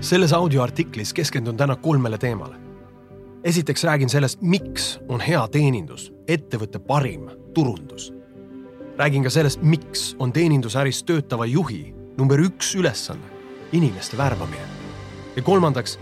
selles 0.00 0.32
audioartiklis 0.32 1.12
keskendun 1.14 1.56
täna 1.56 1.76
kolmele 1.76 2.18
teemale. 2.18 2.54
esiteks 3.44 3.84
räägin 3.84 4.08
sellest, 4.08 4.42
miks 4.42 5.00
on 5.08 5.20
hea 5.20 5.48
teenindus 5.48 6.12
ettevõtte 6.28 6.78
parim 6.78 7.30
turundus. 7.54 8.12
räägin 8.98 9.22
ka 9.22 9.30
sellest, 9.30 9.62
miks 9.62 10.16
on 10.18 10.32
teenindusäris 10.32 11.02
töötava 11.02 11.46
juhi 11.46 11.94
number 12.18 12.38
üks 12.40 12.74
ülesanne 12.74 13.26
inimeste 13.72 14.16
värbamine. 14.16 14.68
ja 15.36 15.42
kolmandaks 15.42 15.98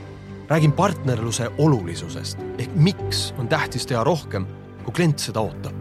räägin 0.49 0.73
partnerluse 0.73 1.51
olulisusest 1.59 2.39
ehk 2.59 2.71
miks 2.75 3.35
on 3.39 3.49
tähtis 3.49 3.87
teha 3.87 4.05
rohkem, 4.05 4.47
kui 4.85 4.93
klient 4.93 5.19
seda 5.19 5.41
ootab. 5.41 5.75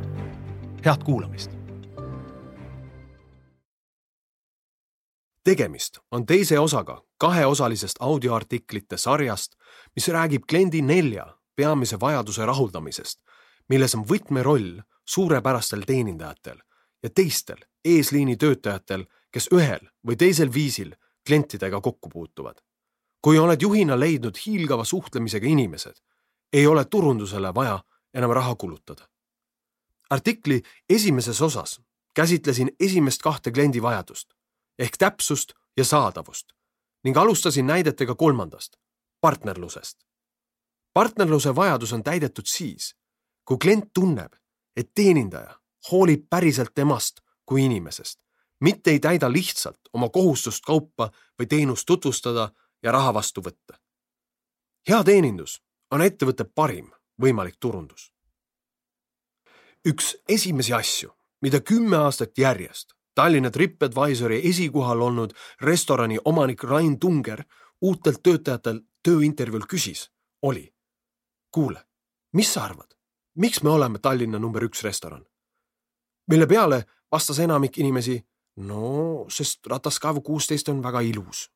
head 0.86 1.04
kuulamist 1.04 1.52
tegemist 5.44 6.00
on 6.12 6.26
teise 6.26 6.60
osaga 6.60 7.02
kaheosalisest 7.18 7.96
audioartiklite 8.00 8.98
sarjast, 8.98 9.56
mis 9.96 10.08
räägib 10.08 10.44
kliendi 10.50 10.82
nelja 10.82 11.26
peamise 11.56 12.00
vajaduse 12.00 12.46
rahuldamisest, 12.46 13.20
milles 13.70 13.96
on 13.96 14.04
võtmeroll 14.08 14.82
suurepärastel 15.06 15.86
teenindajatel 15.88 16.58
ja 17.04 17.10
teistel 17.10 17.64
eesliini 17.86 18.38
töötajatel, 18.38 19.06
kes 19.32 19.50
ühel 19.54 19.90
või 20.08 20.18
teisel 20.18 20.54
viisil 20.54 20.96
klientidega 21.28 21.82
kokku 21.82 22.10
puutuvad. 22.10 22.62
kui 23.22 23.40
oled 23.40 23.62
juhina 23.62 24.00
leidnud 24.00 24.38
hiilgava 24.46 24.84
suhtlemisega 24.86 25.48
inimesed, 25.48 25.96
ei 26.54 26.68
ole 26.68 26.86
turundusele 26.86 27.54
vaja 27.56 27.80
enam 28.14 28.32
raha 28.32 28.56
kulutada. 28.56 29.08
artikli 30.10 30.62
esimeses 30.90 31.42
osas 31.42 31.82
käsitlesin 32.14 32.72
esimest 32.80 33.22
kahte 33.22 33.52
kliendi 33.52 33.82
vajadust 33.82 34.34
ehk 34.80 34.98
täpsust 34.98 35.54
ja 35.78 35.86
saadavust 35.86 36.54
ning 37.06 37.18
alustasin 37.18 37.68
näidetega 37.68 38.16
kolmandast, 38.16 38.76
partnerlusest. 39.22 39.98
partnerluse 40.94 41.56
vajadus 41.56 41.94
on 41.94 42.04
täidetud 42.04 42.46
siis, 42.46 42.96
kui 43.46 43.58
klient 43.58 43.94
tunneb, 43.94 44.34
et 44.76 44.92
teenindaja 44.96 45.60
hoolib 45.92 46.26
päriselt 46.30 46.72
temast 46.76 47.22
kui 47.46 47.66
inimesest, 47.66 48.20
mitte 48.60 48.92
ei 48.92 49.00
täida 49.00 49.32
lihtsalt 49.32 49.80
oma 49.94 50.10
kohustust 50.10 50.66
kaupa 50.66 51.12
või 51.40 51.48
teenust 51.48 51.86
tutvustada 51.86 52.50
ja 52.84 52.92
raha 52.92 53.14
vastu 53.14 53.42
võtta. 53.42 53.78
hea 54.90 55.04
teenindus 55.04 55.62
on 55.92 56.02
ettevõtte 56.02 56.44
parim 56.44 56.92
võimalik 57.22 57.56
turundus. 57.60 58.14
üks 59.88 60.18
esimesi 60.30 60.74
asju, 60.74 61.14
mida 61.42 61.60
kümme 61.60 61.98
aastat 61.98 62.38
järjest 62.38 62.96
Tallinna 63.16 63.52
Tripadvisori 63.52 64.42
esikohal 64.50 65.02
olnud 65.02 65.34
restorani 65.62 66.18
omanik 66.26 66.64
Rain 66.64 67.00
Tunger 67.00 67.44
uutelt 67.82 68.24
töötajatelt 68.24 68.84
tööintervjuul 69.04 69.64
küsis, 69.70 70.10
oli. 70.42 70.74
kuule, 71.52 71.80
mis 72.34 72.54
sa 72.54 72.66
arvad, 72.66 72.92
miks 73.36 73.64
me 73.64 73.70
oleme 73.70 74.00
Tallinna 74.00 74.40
number 74.40 74.64
üks 74.64 74.84
restoran? 74.84 75.26
mille 76.28 76.48
peale 76.48 76.84
vastas 77.12 77.40
enamik 77.40 77.78
inimesi, 77.78 78.20
no 78.56 79.26
sest 79.30 79.68
Rataskaevu 79.68 80.22
kuusteist 80.22 80.70
on 80.70 80.84
väga 80.84 81.00
ilus. 81.00 81.52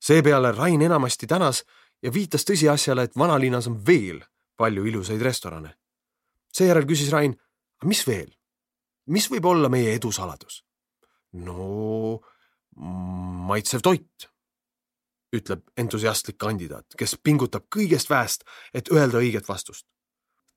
seepeale 0.00 0.52
Rain 0.52 0.82
enamasti 0.82 1.26
tänas 1.26 1.64
ja 2.02 2.12
viitas 2.12 2.44
tõsiasjale, 2.44 3.02
et 3.02 3.16
vanalinnas 3.18 3.66
on 3.66 3.86
veel 3.86 4.24
palju 4.56 4.84
ilusaid 4.84 5.22
restorane. 5.22 5.74
seejärel 6.52 6.86
küsis 6.86 7.12
Rain, 7.12 7.36
mis 7.84 8.06
veel? 8.06 8.30
mis 9.06 9.30
võib 9.30 9.44
olla 9.44 9.68
meie 9.68 9.94
edu 9.94 10.12
saladus? 10.12 10.64
No 11.32 12.20
maitsev 13.50 13.82
toit, 13.82 14.28
ütleb 15.36 15.62
entusiastlik 15.78 16.38
kandidaat, 16.38 16.86
kes 16.98 17.16
pingutab 17.22 17.68
kõigest 17.74 18.10
väest, 18.10 18.44
et 18.74 18.90
öelda 18.92 19.18
õiget 19.22 19.48
vastust. 19.48 19.86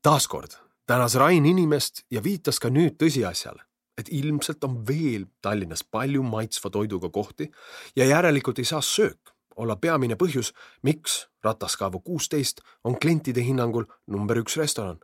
taaskord 0.01 0.57
tänas 0.85 1.16
Rain 1.16 1.45
inimest 1.45 2.03
ja 2.11 2.23
viitas 2.23 2.59
ka 2.59 2.69
nüüd 2.69 2.97
tõsiasjale, 3.00 3.63
et 3.97 4.09
ilmselt 4.09 4.63
on 4.63 4.81
veel 4.88 5.25
Tallinnas 5.41 5.84
palju 5.84 6.23
maitsva 6.23 6.69
toiduga 6.69 7.09
kohti 7.09 7.51
ja 7.95 8.05
järelikult 8.05 8.59
ei 8.59 8.66
saa 8.66 8.81
söök 8.81 9.34
olla 9.55 9.75
peamine 9.75 10.16
põhjus, 10.16 10.53
miks 10.81 11.28
Rataskaevu 11.44 12.00
kuusteist 12.00 12.61
on 12.84 13.00
klientide 13.00 13.44
hinnangul 13.44 13.85
number 14.07 14.38
üks 14.38 14.57
restoran. 14.57 15.00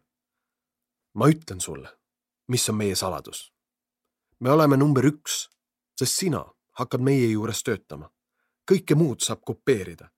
ma 1.13 1.27
ütlen 1.27 1.59
sulle, 1.61 1.89
mis 2.47 2.69
on 2.69 2.75
meie 2.75 2.95
saladus. 2.95 3.53
me 4.39 4.51
oleme 4.51 4.77
number 4.77 5.05
üks 5.05 5.49
sest 5.99 6.15
sina 6.15 6.45
hakkad 6.79 7.01
meie 7.01 7.27
juures 7.27 7.63
töötama. 7.63 8.09
kõike 8.71 8.95
muud 8.95 9.23
saab 9.25 9.39
kopeerida, 9.45 10.11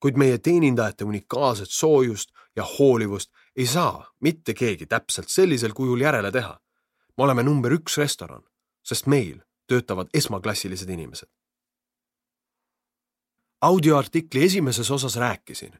kuid 0.00 0.16
meie 0.16 0.38
teenindajate 0.38 1.04
unikaalset 1.04 1.70
soojust 1.70 2.30
ja 2.56 2.64
hoolivust 2.64 3.32
ei 3.56 3.66
saa 3.66 4.06
mitte 4.20 4.54
keegi 4.54 4.86
täpselt 4.86 5.28
sellisel 5.28 5.72
kujul 5.72 6.00
järele 6.00 6.32
teha. 6.32 6.60
me 7.16 7.24
oleme 7.24 7.42
number 7.42 7.72
üks 7.72 7.98
restoran, 7.98 8.42
sest 8.82 9.06
meil 9.06 9.40
töötavad 9.66 10.08
esmaklassilised 10.14 10.88
inimesed. 10.88 11.28
audioartikli 13.60 14.44
esimeses 14.44 14.90
osas 14.90 15.16
rääkisin, 15.16 15.78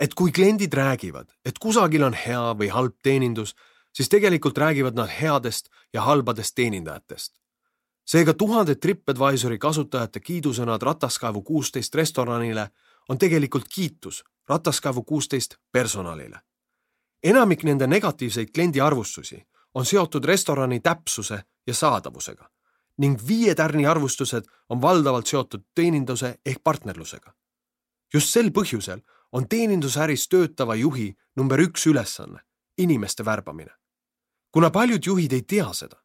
et 0.00 0.14
kui 0.14 0.32
kliendid 0.32 0.72
räägivad, 0.72 1.32
et 1.44 1.58
kusagil 1.58 2.02
on 2.02 2.14
hea 2.14 2.54
või 2.60 2.68
halb 2.68 2.94
teenindus, 3.02 3.54
siis 3.92 4.08
tegelikult 4.08 4.58
räägivad 4.58 4.94
nad 4.94 5.08
headest 5.08 5.68
ja 5.92 6.02
halbadest 6.02 6.54
teenindajatest 6.54 7.38
seega 8.08 8.32
tuhanded 8.34 8.80
Tripadvisori 8.80 9.58
kasutajate 9.60 10.20
kiidusõnad 10.24 10.82
Rataskaevu 10.82 11.42
kuusteist 11.42 11.94
restoranile 11.94 12.70
on 13.08 13.18
tegelikult 13.18 13.68
kiitus 13.74 14.24
Rataskaevu 14.48 15.02
kuusteist 15.02 15.56
personalile. 15.72 16.40
enamik 17.22 17.64
nende 17.64 17.86
negatiivseid 17.86 18.48
kliendiarvustusi 18.54 19.46
on 19.74 19.84
seotud 19.84 20.24
restorani 20.24 20.80
täpsuse 20.80 21.42
ja 21.66 21.74
saadavusega 21.74 22.50
ning 22.98 23.18
viie 23.28 23.54
tärni 23.54 23.86
arvustused 23.86 24.44
on 24.68 24.82
valdavalt 24.82 25.26
seotud 25.26 25.64
teeninduse 25.74 26.38
ehk 26.46 26.64
partnerlusega. 26.64 27.34
just 28.14 28.28
sel 28.28 28.50
põhjusel 28.50 29.00
on 29.32 29.48
teenindusäris 29.48 30.28
töötava 30.28 30.74
juhi 30.74 31.16
number 31.36 31.60
üks 31.60 31.86
ülesanne 31.86 32.40
inimeste 32.78 33.24
värbamine. 33.24 33.70
kuna 34.50 34.70
paljud 34.70 35.06
juhid 35.06 35.32
ei 35.32 35.42
tea 35.42 35.72
seda, 35.72 35.96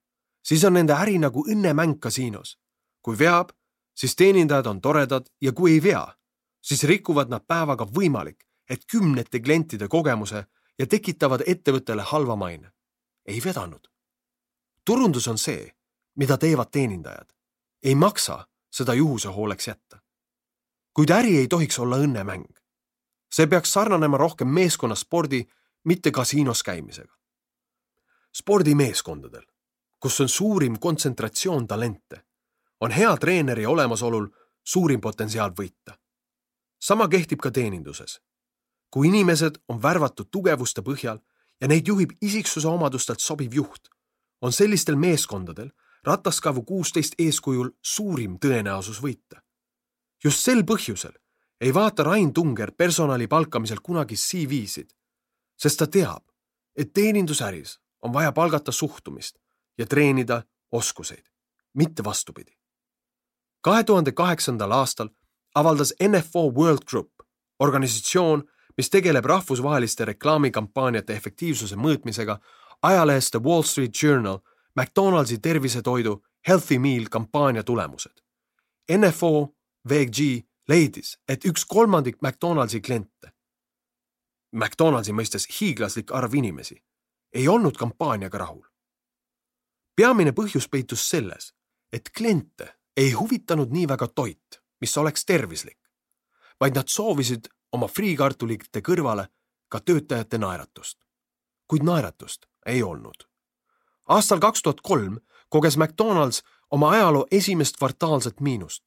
siis 0.43 0.63
on 0.63 0.73
nende 0.73 0.93
äri 0.93 1.17
nagu 1.19 1.45
õnnemäng 1.47 1.99
kasiinos. 1.99 2.59
kui 3.01 3.19
veab, 3.19 3.49
siis 3.95 4.15
teenindajad 4.15 4.65
on 4.65 4.81
toredad 4.81 5.25
ja 5.41 5.51
kui 5.51 5.71
ei 5.71 5.83
vea, 5.83 6.07
siis 6.61 6.83
rikuvad 6.83 7.29
nad 7.29 7.43
päevaga 7.47 7.85
võimalik, 7.85 8.45
et 8.69 8.85
kümnete 8.91 9.39
klientide 9.39 9.87
kogemuse 9.87 10.45
ja 10.79 10.87
tekitavad 10.87 11.43
ettevõttele 11.47 12.01
halva 12.01 12.35
maine. 12.35 12.71
ei 13.25 13.41
vedanud. 13.45 13.87
turundus 14.85 15.27
on 15.27 15.37
see, 15.37 15.75
mida 16.15 16.37
teevad 16.37 16.71
teenindajad. 16.71 17.33
ei 17.83 17.95
maksa 17.95 18.47
seda 18.71 18.93
juhuse 18.93 19.27
hooleks 19.27 19.67
jätta. 19.67 20.01
kuid 20.93 21.09
äri 21.09 21.37
ei 21.37 21.47
tohiks 21.47 21.79
olla 21.79 21.97
õnnemäng. 21.97 22.59
see 23.31 23.47
peaks 23.47 23.73
sarnanema 23.73 24.17
rohkem 24.17 24.47
meeskonnaspordi, 24.47 25.45
mitte 25.83 26.11
kasiinos 26.11 26.63
käimisega. 26.63 27.15
spordimeeskondadel 28.33 29.52
kus 30.03 30.19
on 30.21 30.29
suurim 30.29 30.79
kontsentratsioon 30.79 31.67
talente, 31.67 32.25
on 32.81 32.91
hea 32.91 33.17
treeneri 33.17 33.65
olemasolul 33.65 34.27
suurim 34.63 35.01
potentsiaal 35.01 35.51
võita. 35.59 35.95
sama 36.79 37.07
kehtib 37.07 37.39
ka 37.39 37.51
teeninduses. 37.51 38.21
kui 38.89 39.07
inimesed 39.07 39.55
on 39.67 39.81
värvatud 39.81 40.27
tugevuste 40.31 40.81
põhjal 40.81 41.19
ja 41.61 41.67
neid 41.67 41.87
juhib 41.87 42.11
isiksuse 42.21 42.67
omadustelt 42.67 43.19
sobiv 43.19 43.53
juht, 43.53 43.89
on 44.41 44.51
sellistel 44.51 44.95
meeskondadel 44.95 45.69
Rataskaevu 46.03 46.63
kuusteist 46.63 47.13
eeskujul 47.19 47.69
suurim 47.81 48.39
tõenäosus 48.39 48.99
võita. 49.01 49.39
just 50.23 50.39
sel 50.39 50.63
põhjusel 50.63 51.13
ei 51.61 51.73
vaata 51.73 52.03
Rain 52.03 52.33
Tunger 52.33 52.71
personali 52.71 53.27
palkamisel 53.27 53.79
kunagi 53.83 54.15
CV-sid, 54.15 54.89
sest 55.57 55.79
ta 55.79 55.87
teab, 55.87 56.23
et 56.75 56.93
teenindusäris 56.93 57.79
on 58.01 58.13
vaja 58.13 58.31
palgata 58.31 58.71
suhtumist, 58.71 59.42
ja 59.77 59.85
treenida 59.85 60.43
oskuseid, 60.71 61.23
mitte 61.73 62.03
vastupidi. 62.03 62.51
kahe 63.61 63.83
tuhande 63.83 64.11
kaheksandal 64.11 64.71
aastal 64.71 65.09
avaldas 65.55 65.93
NFO 66.07 66.51
World 66.51 66.83
Group, 66.89 67.11
organisatsioon, 67.59 68.43
mis 68.77 68.89
tegeleb 68.89 69.25
rahvusvaheliste 69.25 70.05
reklaamikampaaniate 70.05 71.15
efektiivsuse 71.15 71.75
mõõtmisega, 71.75 72.39
ajalehes 72.81 73.31
The 73.31 73.39
Wall 73.43 73.63
Street 73.63 74.03
Journal 74.03 74.39
McDonaldsi 74.75 75.37
tervisetoidu 75.37 76.23
Healthy 76.47 76.79
Meal 76.79 77.05
kampaania 77.11 77.63
tulemused. 77.63 78.23
NFO 78.97 79.55
VG 79.89 80.43
leidis, 80.69 81.19
et 81.27 81.45
üks 81.45 81.65
kolmandik 81.65 82.17
McDonaldsi 82.21 82.81
kliente, 82.81 83.31
McDonaldsi 84.55 85.13
mõistes 85.13 85.47
hiiglaslik 85.59 86.11
arv 86.11 86.33
inimesi, 86.33 86.83
ei 87.33 87.47
olnud 87.47 87.77
kampaaniaga 87.77 88.37
rahul 88.37 88.72
peamine 89.95 90.31
põhjus 90.31 90.69
peitus 90.69 91.09
selles, 91.09 91.53
et 91.93 92.09
kliente 92.17 92.73
ei 92.97 93.11
huvitanud 93.11 93.71
nii 93.71 93.87
väga 93.87 94.07
toit, 94.07 94.61
mis 94.81 94.97
oleks 94.97 95.25
tervislik, 95.25 95.79
vaid 96.59 96.75
nad 96.75 96.89
soovisid 96.89 97.49
oma 97.71 97.87
friikartulite 97.87 98.81
kõrvale 98.81 99.27
ka 99.69 99.79
töötajate 99.79 100.37
naeratust. 100.37 100.97
kuid 101.67 101.83
naeratust 101.83 102.45
ei 102.65 102.83
olnud. 102.83 103.23
aastal 104.09 104.39
kaks 104.39 104.61
tuhat 104.61 104.81
kolm 104.81 105.19
koges 105.49 105.77
McDonalds 105.77 106.43
oma 106.71 106.89
ajaloo 106.91 107.27
esimest 107.31 107.77
kvartaalset 107.77 108.39
miinust. 108.39 108.83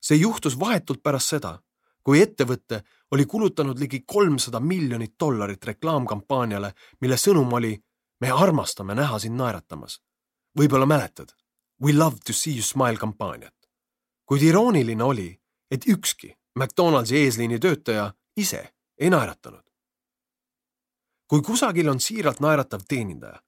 see 0.00 0.16
juhtus 0.16 0.58
vahetult 0.58 1.02
pärast 1.02 1.28
seda, 1.28 1.58
kui 2.02 2.20
ettevõte 2.20 2.82
oli 3.10 3.26
kulutanud 3.26 3.78
ligi 3.78 4.04
kolmsada 4.06 4.60
miljonit 4.60 5.14
dollarit 5.20 5.64
reklaamkampaaniale, 5.64 6.72
mille 7.00 7.16
sõnum 7.16 7.52
oli 7.52 7.78
me 8.20 8.30
armastame 8.30 8.94
näha 8.94 9.18
sind 9.18 9.36
naeratamas. 9.36 10.00
Võib-olla 10.58 10.86
mäletad 10.86 11.32
We 11.82 11.92
love 11.92 12.16
to 12.26 12.32
see 12.32 12.54
you 12.54 12.62
smile 12.62 12.96
kampaaniat. 12.96 13.54
kuid 14.26 14.42
irooniline 14.42 15.04
oli, 15.04 15.40
et 15.70 15.88
ükski 15.88 16.34
McDonaldsi 16.58 17.16
eesliini 17.16 17.58
töötaja 17.58 18.14
ise 18.36 18.74
ei 18.98 19.10
naeratanud. 19.10 19.64
kui 21.26 21.42
kusagil 21.42 21.88
on 21.88 22.00
siiralt 22.00 22.40
naeratav 22.40 22.80
teenindaja, 22.88 23.42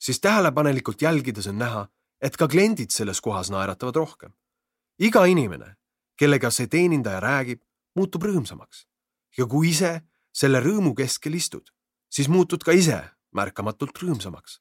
siis 0.00 0.20
tähelepanelikult 0.20 1.02
jälgides 1.02 1.46
on 1.46 1.58
näha, 1.58 1.88
et 2.20 2.36
ka 2.36 2.48
kliendid 2.48 2.90
selles 2.90 3.20
kohas 3.20 3.50
naeratavad 3.50 3.96
rohkem. 3.96 4.32
iga 4.98 5.24
inimene, 5.24 5.76
kellega 6.16 6.50
see 6.50 6.66
teenindaja 6.66 7.20
räägib, 7.20 7.60
muutub 7.96 8.22
rõõmsamaks 8.22 8.86
ja 9.38 9.46
kui 9.46 9.70
ise 9.70 10.00
selle 10.32 10.60
rõõmu 10.60 10.94
keskel 10.94 11.34
istud, 11.34 11.70
siis 12.10 12.28
muutud 12.28 12.62
ka 12.62 12.72
ise 12.72 13.02
märkamatult 13.32 13.98
rõõmsamaks. 14.02 14.60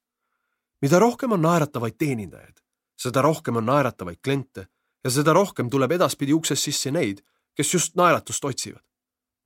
Mida 0.81 0.99
rohkem 0.99 1.31
on 1.31 1.41
naeratavaid 1.41 1.97
teenindajaid, 1.97 2.59
seda 2.97 3.21
rohkem 3.21 3.55
on 3.55 3.65
naeratavaid 3.65 4.19
kliente 4.23 4.67
ja 5.03 5.11
seda 5.11 5.33
rohkem 5.33 5.69
tuleb 5.69 5.91
edaspidi 5.91 6.33
uksest 6.33 6.63
sisse 6.63 6.91
neid, 6.91 7.21
kes 7.55 7.73
just 7.73 7.95
naeratust 7.95 8.45
otsivad. 8.45 8.83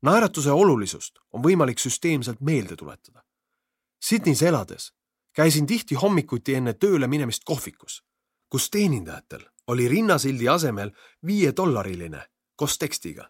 naeratuse 0.02 0.52
olulisust 0.52 1.20
on 1.32 1.44
võimalik 1.44 1.80
süsteemselt 1.80 2.42
meelde 2.42 2.76
tuletada. 2.76 3.24
Sydneys 4.04 4.42
elades 4.42 4.94
käisin 5.34 5.66
tihti 5.66 5.96
hommikuti 5.96 6.56
enne 6.56 6.74
tööle 6.74 7.08
minemist 7.08 7.44
kohvikus, 7.44 8.04
kus 8.50 8.70
teenindajatel 8.70 9.46
oli 9.68 9.88
rinnasildi 9.88 10.50
asemel 10.50 10.92
viiedollariline 11.26 12.28
koos 12.56 12.78
tekstiga 12.78 13.30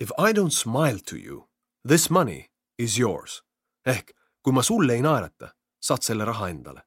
If 0.00 0.10
I 0.18 0.32
don't 0.32 0.52
smile 0.52 0.98
to 0.98 1.16
you, 1.16 1.48
this 1.88 2.10
money 2.10 2.50
is 2.78 2.98
yours. 2.98 3.42
ehk 3.86 4.12
kui 4.42 4.52
ma 4.52 4.62
sulle 4.62 4.94
ei 4.94 5.02
naerata, 5.02 5.54
saad 5.80 6.02
selle 6.02 6.24
raha 6.24 6.48
endale. 6.48 6.85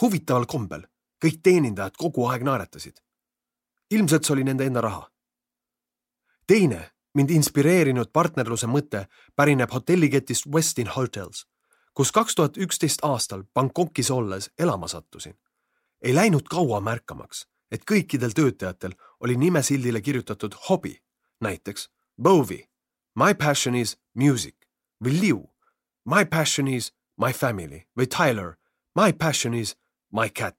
Huvitaval 0.00 0.46
kombel 0.46 0.86
kõik 1.24 1.40
teenindajad 1.42 1.96
kogu 1.98 2.26
aeg 2.26 2.42
naeratasid. 2.42 3.00
ilmselt 3.90 4.24
see 4.24 4.32
oli 4.32 4.44
nende 4.44 4.64
enda 4.64 4.80
raha. 4.80 5.10
teine 6.46 6.90
mind 7.14 7.30
inspireerinud 7.30 8.12
partnerluse 8.12 8.66
mõte 8.66 9.06
pärineb 9.36 9.72
hotelliketist 9.72 10.46
Westin 10.46 10.88
Hotels, 10.96 11.46
kus 11.94 12.12
kaks 12.12 12.34
tuhat 12.34 12.56
üksteist 12.56 13.02
aastal 13.02 13.42
Bangkokis 13.54 14.10
olles 14.10 14.50
elama 14.58 14.88
sattusin. 14.88 15.34
ei 16.02 16.14
läinud 16.14 16.48
kaua 16.50 16.80
märkamaks, 16.80 17.46
et 17.70 17.82
kõikidel 17.90 18.32
töötajatel 18.34 18.94
oli 19.20 19.36
nimesildile 19.36 20.00
kirjutatud 20.00 20.54
hobi, 20.68 21.02
näiteks 21.40 21.90
Bovi, 22.22 22.68
my 23.14 23.34
passion 23.34 23.74
is 23.74 23.96
music 24.14 24.56
või 25.04 25.20
Liu, 25.20 25.50
my 26.04 26.24
passion 26.24 26.68
is 26.68 26.92
my 27.16 27.32
family 27.32 27.86
või 27.98 28.06
Tyler, 28.06 28.56
my 28.94 29.12
passion 29.12 29.54
is 29.54 29.76
my 30.12 30.30
cat. 30.30 30.56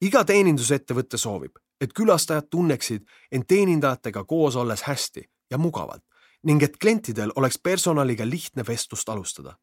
iga 0.00 0.24
teenindusettevõte 0.24 1.18
soovib, 1.18 1.56
et 1.80 1.92
külastajad 1.92 2.46
tunneksid 2.50 3.06
end 3.32 3.44
teenindajatega 3.48 4.24
koos 4.24 4.56
olles 4.56 4.82
hästi 4.82 5.22
ja 5.50 5.58
mugavalt 5.58 6.04
ning 6.42 6.62
et 6.62 6.76
klientidel 6.78 7.32
oleks 7.36 7.58
personaliga 7.58 8.28
lihtne 8.28 8.64
vestlust 8.66 9.08
alustada. 9.08 9.58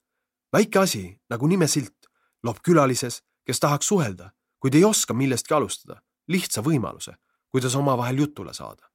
väike 0.54 0.80
asi 0.80 1.22
nagu 1.30 1.48
nimesilt 1.48 2.10
loob 2.44 2.58
külalises, 2.64 3.24
kes 3.46 3.60
tahaks 3.60 3.88
suhelda, 3.88 4.32
kuid 4.60 4.76
ei 4.76 4.84
oska 4.84 5.14
millestki 5.14 5.54
alustada, 5.54 6.02
lihtsa 6.28 6.62
võimaluse, 6.62 7.16
kuidas 7.50 7.76
omavahel 7.76 8.18
jutule 8.18 8.54
saada. 8.54 8.90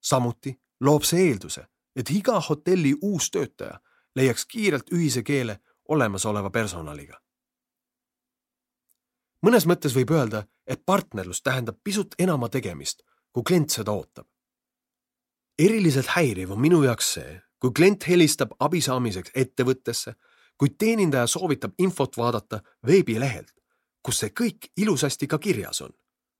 samuti 0.00 0.60
loob 0.80 1.02
see 1.02 1.28
eelduse, 1.28 1.66
et 1.96 2.10
iga 2.10 2.40
hotelli 2.40 2.94
uus 3.02 3.30
töötaja 3.30 3.80
leiaks 4.16 4.46
kiirelt 4.46 4.92
ühise 4.92 5.22
keele 5.22 5.60
olemasoleva 5.88 6.50
personaliga. 6.50 7.20
Mõnes 9.46 9.66
mõttes 9.66 9.94
võib 9.96 10.10
öelda, 10.10 10.44
et 10.66 10.82
partnerlus 10.86 11.42
tähendab 11.42 11.78
pisut 11.84 12.14
enama 12.18 12.48
tegemist, 12.48 13.02
kui 13.32 13.42
klient 13.42 13.70
seda 13.70 13.92
ootab. 13.92 14.26
eriliselt 15.58 16.06
häiriv 16.06 16.50
on 16.52 16.60
minu 16.60 16.82
jaoks 16.82 17.12
see, 17.14 17.40
kui 17.60 17.70
klient 17.76 18.08
helistab 18.08 18.54
abi 18.58 18.80
saamiseks 18.80 19.30
ettevõttesse, 19.34 20.14
kuid 20.56 20.78
teenindaja 20.78 21.26
soovitab 21.26 21.72
infot 21.78 22.16
vaadata 22.16 22.62
veebilehelt, 22.86 23.52
kus 24.02 24.18
see 24.18 24.30
kõik 24.30 24.70
ilusasti 24.76 25.26
ka 25.26 25.38
kirjas 25.38 25.80
on. 25.80 25.92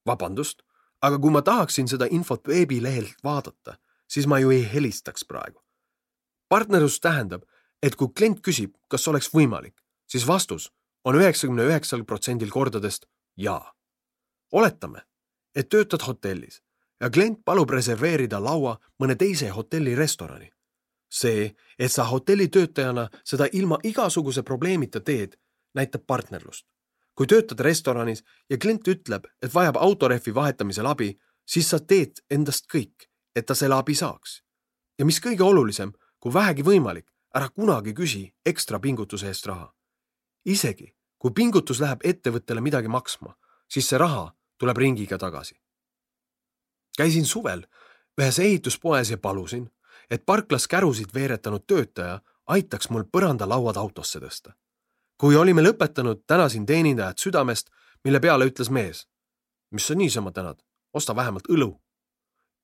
vabandust, 0.07 0.63
aga 1.03 1.19
kui 1.19 1.31
ma 1.31 1.43
tahaksin 1.43 1.89
seda 1.89 2.07
infot 2.11 2.49
veebilehelt 2.49 3.25
vaadata 3.25 3.77
siis 4.11 4.27
ma 4.27 4.39
ju 4.39 4.51
ei 4.51 4.73
helistaks 4.73 5.25
praegu. 5.25 5.63
partnerlus 6.49 7.01
tähendab, 7.01 7.43
et 7.83 7.97
kui 7.97 8.09
klient 8.17 8.41
küsib, 8.43 8.75
kas 8.89 9.09
oleks 9.09 9.31
võimalik, 9.35 9.77
siis 10.07 10.27
vastus 10.27 10.73
on 11.05 11.17
üheksakümne 11.17 11.65
üheksal 11.65 12.05
protsendil 12.05 12.51
kordadest 12.51 13.07
jaa. 13.37 13.75
oletame, 14.53 15.03
et 15.55 15.69
töötad 15.69 16.03
hotellis 16.07 16.63
ja 17.01 17.11
klient 17.11 17.45
palub 17.45 17.71
reserveerida 17.71 18.41
laua 18.45 18.77
mõne 19.03 19.17
teise 19.17 19.49
hotelli 19.49 19.95
restorani. 19.95 20.51
see, 21.11 21.57
et 21.79 21.93
sa 21.93 22.05
hotellitöötajana 22.05 23.09
seda 23.25 23.49
ilma 23.53 23.79
igasuguse 23.83 24.43
probleemita 24.43 25.01
teed, 25.01 25.37
näitab 25.75 26.03
partnerlust. 26.07 26.67
kui 27.15 27.27
töötad 27.27 27.61
restoranis 27.61 28.25
ja 28.51 28.59
klient 28.59 28.89
ütleb, 28.89 29.25
et 29.43 29.55
vajab 29.55 29.77
autorehvi 29.77 30.35
vahetamisel 30.35 30.87
abi, 30.87 31.19
siis 31.47 31.71
sa 31.71 31.79
teed 31.79 32.13
endast 32.31 32.67
kõik, 32.75 33.09
et 33.37 33.47
ta 33.47 33.55
selle 33.55 33.75
abi 33.75 33.95
saaks. 33.95 34.43
ja 34.99 35.05
mis 35.05 35.21
kõige 35.21 35.43
olulisem, 35.43 35.93
kui 36.21 36.33
vähegi 36.33 36.63
võimalik, 36.63 37.07
ära 37.35 37.49
kunagi 37.49 37.95
küsi 37.95 38.33
ekstra 38.47 38.79
pingutuse 38.81 39.27
eest 39.27 39.47
raha. 39.47 39.73
Isegi 40.45 40.95
kui 41.19 41.31
pingutus 41.37 41.81
läheb 41.81 42.01
ettevõttele 42.05 42.61
midagi 42.61 42.89
maksma, 42.89 43.35
siis 43.69 43.89
see 43.89 43.99
raha 43.99 44.31
tuleb 44.59 44.77
ringiga 44.77 45.19
tagasi. 45.19 45.55
käisin 46.97 47.25
suvel 47.25 47.67
ühes 48.21 48.39
ehituspoes 48.39 49.11
ja 49.11 49.19
palusin, 49.19 49.71
et 50.11 50.27
parklas 50.27 50.69
kärusid 50.69 51.15
veeretanud 51.15 51.65
töötaja 51.67 52.21
aitaks 52.47 52.91
mul 52.91 53.05
põrandalauad 53.05 53.77
autosse 53.77 54.19
tõsta. 54.21 54.53
kui 55.17 55.37
olime 55.37 55.63
lõpetanud, 55.63 56.25
tänasin 56.27 56.67
teenindajat 56.67 57.19
südamest, 57.19 57.71
mille 58.05 58.21
peale 58.21 58.45
ütles 58.45 58.71
mees. 58.71 59.09
mis 59.71 59.87
sa 59.87 59.95
niisama 59.95 60.33
tänad, 60.33 60.63
osta 60.93 61.17
vähemalt 61.17 61.49
õlu 61.49 61.81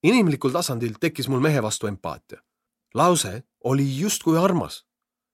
inimlikul 0.02 0.52
tasandil 0.52 0.98
tekkis 1.00 1.28
mul 1.28 1.40
mehe 1.40 1.62
vastu 1.62 1.86
empaatia. 1.86 2.40
lause 2.94 3.42
oli 3.64 3.98
justkui 3.98 4.38
armas, 4.38 4.84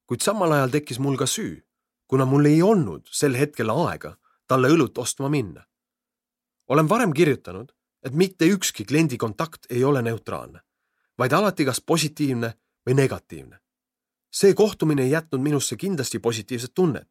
kuid 0.07 0.21
samal 0.21 0.53
ajal 0.53 0.71
tekkis 0.71 0.99
mul 0.99 1.17
ka 1.17 1.27
süü, 1.27 1.63
kuna 2.13 2.27
mul 2.29 2.45
ei 2.45 2.59
olnud 2.63 3.07
sel 3.09 3.33
hetkel 3.41 3.71
aega 3.73 4.11
talle 4.47 4.69
õlut 4.69 4.99
ostma 5.01 5.31
minna. 5.33 5.63
olen 6.69 6.89
varem 6.89 7.13
kirjutanud, 7.13 7.73
et 8.03 8.13
mitte 8.13 8.45
ükski 8.45 8.85
kliendi 8.85 9.17
kontakt 9.17 9.65
ei 9.71 9.85
ole 9.85 10.03
neutraalne, 10.03 10.61
vaid 11.19 11.33
alati 11.33 11.65
kas 11.65 11.81
positiivne 11.81 12.53
või 12.87 12.95
negatiivne. 12.95 13.61
see 14.31 14.55
kohtumine 14.55 15.03
ei 15.03 15.11
jätnud 15.11 15.41
minusse 15.41 15.77
kindlasti 15.77 16.19
positiivset 16.19 16.75
tunnet, 16.75 17.09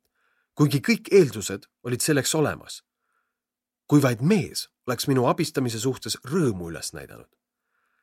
kuigi 0.54 0.80
kõik 0.80 1.10
eeldused 1.12 1.66
olid 1.84 2.02
selleks 2.02 2.36
olemas. 2.36 2.84
kui 3.88 4.02
vaid 4.02 4.22
mees 4.22 4.70
oleks 4.88 5.08
minu 5.08 5.26
abistamise 5.26 5.80
suhtes 5.80 6.18
rõõmu 6.24 6.70
üles 6.70 6.94
näidanud 6.94 7.42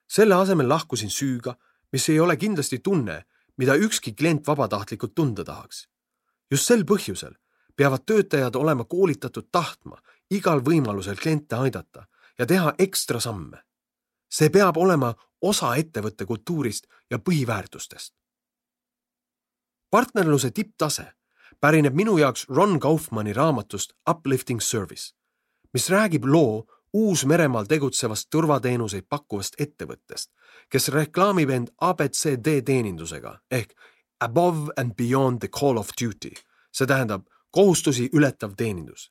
selle 0.09 0.35
asemel 0.35 0.69
lahkusin 0.69 1.11
süüga, 1.11 1.55
mis 1.93 2.09
ei 2.09 2.21
ole 2.21 2.37
kindlasti 2.37 2.78
tunne, 2.78 3.23
mida 3.57 3.76
ükski 3.76 4.14
klient 4.17 4.47
vabatahtlikult 4.47 5.14
tunda 5.14 5.45
tahaks. 5.45 5.88
Just 6.50 6.67
sel 6.67 6.85
põhjusel 6.85 7.35
peavad 7.76 8.05
töötajad 8.07 8.55
olema 8.57 8.85
koolitatud 8.85 9.49
tahtma 9.52 9.99
igal 10.31 10.61
võimalusel 10.64 11.17
kliente 11.17 11.57
aidata 11.57 12.07
ja 12.38 12.47
teha 12.47 12.75
ekstra 12.78 13.21
samme. 13.21 13.62
see 14.28 14.50
peab 14.50 14.76
olema 14.76 15.14
osa 15.40 15.75
ettevõtte 15.76 16.26
kultuurist 16.26 16.87
ja 17.11 17.19
põhiväärtustest. 17.19 18.14
partnerluse 19.90 20.50
tipptase 20.50 21.12
pärineb 21.61 21.95
minu 21.95 22.19
jaoks 22.19 22.47
Ron 22.49 22.81
Kaufmanni 22.81 23.33
raamatust 23.33 23.93
Uplifting 24.11 24.61
Service, 24.61 25.14
mis 25.73 25.90
räägib 25.90 26.25
loo 26.25 26.67
Uus-Meremaal 26.93 27.67
tegutsevast 27.69 28.31
turvateenuseid 28.31 29.05
pakkuvast 29.09 29.61
ettevõttest, 29.61 30.31
kes 30.69 30.88
reklaamib 30.88 31.50
end 31.50 31.69
abcd 31.81 32.62
teenindusega 32.64 33.38
ehk 33.50 33.75
above 34.20 34.70
and 34.76 34.94
beyond 34.96 35.40
the 35.40 35.48
call 35.48 35.78
of 35.78 35.90
duty, 36.00 36.34
see 36.72 36.87
tähendab 36.87 37.26
kohustusi 37.50 38.10
ületav 38.12 38.54
teenindus. 38.56 39.10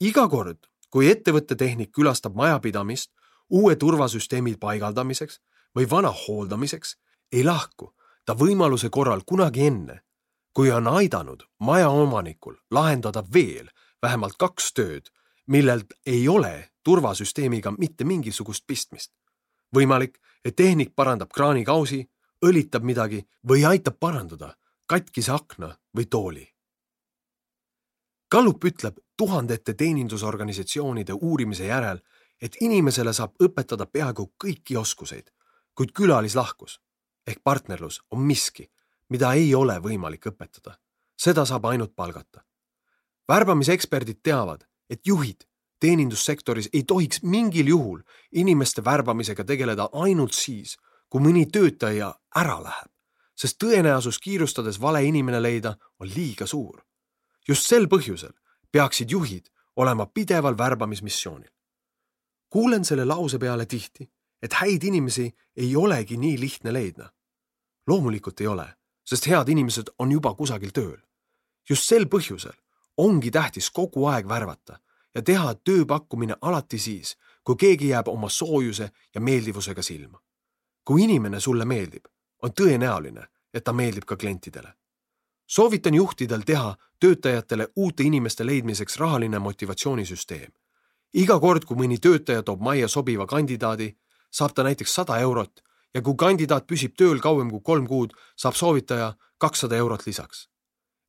iga 0.00 0.28
kord, 0.28 0.58
kui 0.90 1.10
ettevõtte 1.10 1.56
tehnik 1.56 1.92
külastab 1.92 2.34
majapidamist 2.34 3.10
uue 3.50 3.76
turvasüsteemi 3.76 4.56
paigaldamiseks 4.56 5.40
või 5.76 5.90
vana 5.90 6.12
hooldamiseks, 6.12 6.96
ei 7.32 7.44
lahku 7.44 7.94
ta 8.24 8.34
võimaluse 8.34 8.90
korral 8.90 9.22
kunagi 9.26 9.66
enne, 9.66 10.00
kui 10.52 10.70
on 10.70 10.88
aidanud 10.88 11.44
majaomanikul 11.58 12.56
lahendada 12.70 13.22
veel 13.34 13.68
vähemalt 14.02 14.36
kaks 14.38 14.72
tööd, 14.72 15.10
millel 15.46 15.84
ei 16.06 16.28
ole 16.28 16.70
turvasüsteemiga 16.84 17.72
mitte 17.78 18.04
mingisugust 18.04 18.66
pistmist. 18.66 19.12
võimalik, 19.76 20.18
et 20.44 20.56
tehnik 20.56 20.94
parandab 20.96 21.28
kraanikausi, 21.28 22.08
õlitab 22.44 22.84
midagi 22.84 23.22
või 23.48 23.64
aitab 23.66 23.98
parandada 24.00 24.54
katkise 24.86 25.32
akna 25.32 25.74
või 25.96 26.06
tooli. 26.06 26.46
Gallup 28.30 28.64
ütleb 28.64 28.98
tuhandete 29.16 29.74
teenindusorganisatsioonide 29.74 31.12
uurimise 31.12 31.66
järel, 31.66 32.00
et 32.42 32.56
inimesele 32.60 33.12
saab 33.12 33.34
õpetada 33.42 33.86
peaaegu 33.86 34.32
kõiki 34.44 34.76
oskuseid, 34.76 35.30
kuid 35.74 35.92
külalis 35.92 36.36
lahkus 36.36 36.78
ehk 37.26 37.40
partnerlus 37.44 38.00
on 38.10 38.20
miski, 38.24 38.68
mida 39.08 39.32
ei 39.32 39.54
ole 39.54 39.78
võimalik 39.84 40.26
õpetada. 40.30 40.78
seda 41.18 41.44
saab 41.44 41.64
ainult 41.64 41.96
palgata. 41.96 42.44
värbamiseksperdid 43.28 44.20
teavad, 44.22 44.64
et 44.90 45.00
juhid 45.06 45.44
teenindussektoris 45.80 46.68
ei 46.72 46.82
tohiks 46.82 47.22
mingil 47.22 47.66
juhul 47.66 48.00
inimeste 48.32 48.84
värbamisega 48.84 49.44
tegeleda 49.44 49.88
ainult 49.92 50.32
siis, 50.32 50.78
kui 51.08 51.20
mõni 51.24 51.46
töötaja 51.52 52.12
ära 52.36 52.58
läheb, 52.62 52.90
sest 53.34 53.58
tõenäosus 53.62 54.18
kiirustades 54.20 54.80
vale 54.80 55.04
inimene 55.04 55.40
leida 55.42 55.76
on 56.00 56.08
liiga 56.08 56.46
suur. 56.46 56.84
just 57.48 57.66
sel 57.66 57.86
põhjusel 57.86 58.32
peaksid 58.72 59.10
juhid 59.10 59.48
olema 59.76 60.06
pideval 60.06 60.58
värbamismissioonil. 60.58 61.50
kuulen 62.48 62.84
selle 62.84 63.04
lause 63.04 63.38
peale 63.38 63.66
tihti, 63.66 64.10
et 64.42 64.52
häid 64.52 64.82
inimesi 64.82 65.34
ei 65.56 65.76
olegi 65.76 66.16
nii 66.16 66.40
lihtne 66.40 66.72
leida. 66.72 67.12
loomulikult 67.86 68.40
ei 68.40 68.46
ole, 68.46 68.74
sest 69.04 69.26
head 69.26 69.48
inimesed 69.48 69.88
on 69.98 70.12
juba 70.12 70.34
kusagil 70.34 70.70
tööl. 70.70 71.00
just 71.70 71.88
sel 71.88 72.04
põhjusel 72.04 72.56
ongi 72.96 73.30
tähtis 73.30 73.70
kogu 73.70 74.06
aeg 74.06 74.28
värvata 74.28 74.78
ja 75.14 75.22
teha 75.22 75.54
tööpakkumine 75.54 76.36
alati 76.40 76.78
siis, 76.78 77.16
kui 77.44 77.56
keegi 77.56 77.88
jääb 77.88 78.08
oma 78.08 78.28
soojuse 78.28 78.90
ja 79.14 79.20
meeldivusega 79.20 79.82
silma. 79.82 80.20
Kui 80.88 81.04
inimene 81.04 81.40
sulle 81.40 81.64
meeldib, 81.68 82.06
on 82.42 82.52
tõenäoline, 82.56 83.26
et 83.52 83.64
ta 83.64 83.72
meeldib 83.72 84.06
ka 84.08 84.16
klientidele. 84.16 84.72
soovitan 85.46 85.94
juhtidel 85.94 86.40
teha 86.46 86.76
töötajatele 87.00 87.68
uute 87.76 88.02
inimeste 88.02 88.46
leidmiseks 88.46 88.96
rahaline 88.96 89.38
motivatsioonisüsteem. 89.38 90.52
iga 91.14 91.40
kord, 91.40 91.64
kui 91.64 91.76
mõni 91.76 91.98
töötaja 91.98 92.42
toob 92.42 92.60
majja 92.60 92.88
sobiva 92.88 93.26
kandidaadi, 93.26 93.96
saab 94.30 94.52
ta 94.54 94.62
näiteks 94.62 94.94
sada 94.94 95.18
eurot 95.18 95.60
ja 95.94 96.02
kui 96.02 96.14
kandidaat 96.16 96.66
püsib 96.66 96.94
tööl 96.96 97.20
kauem 97.20 97.50
kui 97.50 97.60
kolm 97.60 97.86
kuud, 97.86 98.12
saab 98.36 98.54
soovitaja 98.54 99.14
kakssada 99.38 99.76
eurot 99.76 100.06
lisaks. 100.06 100.48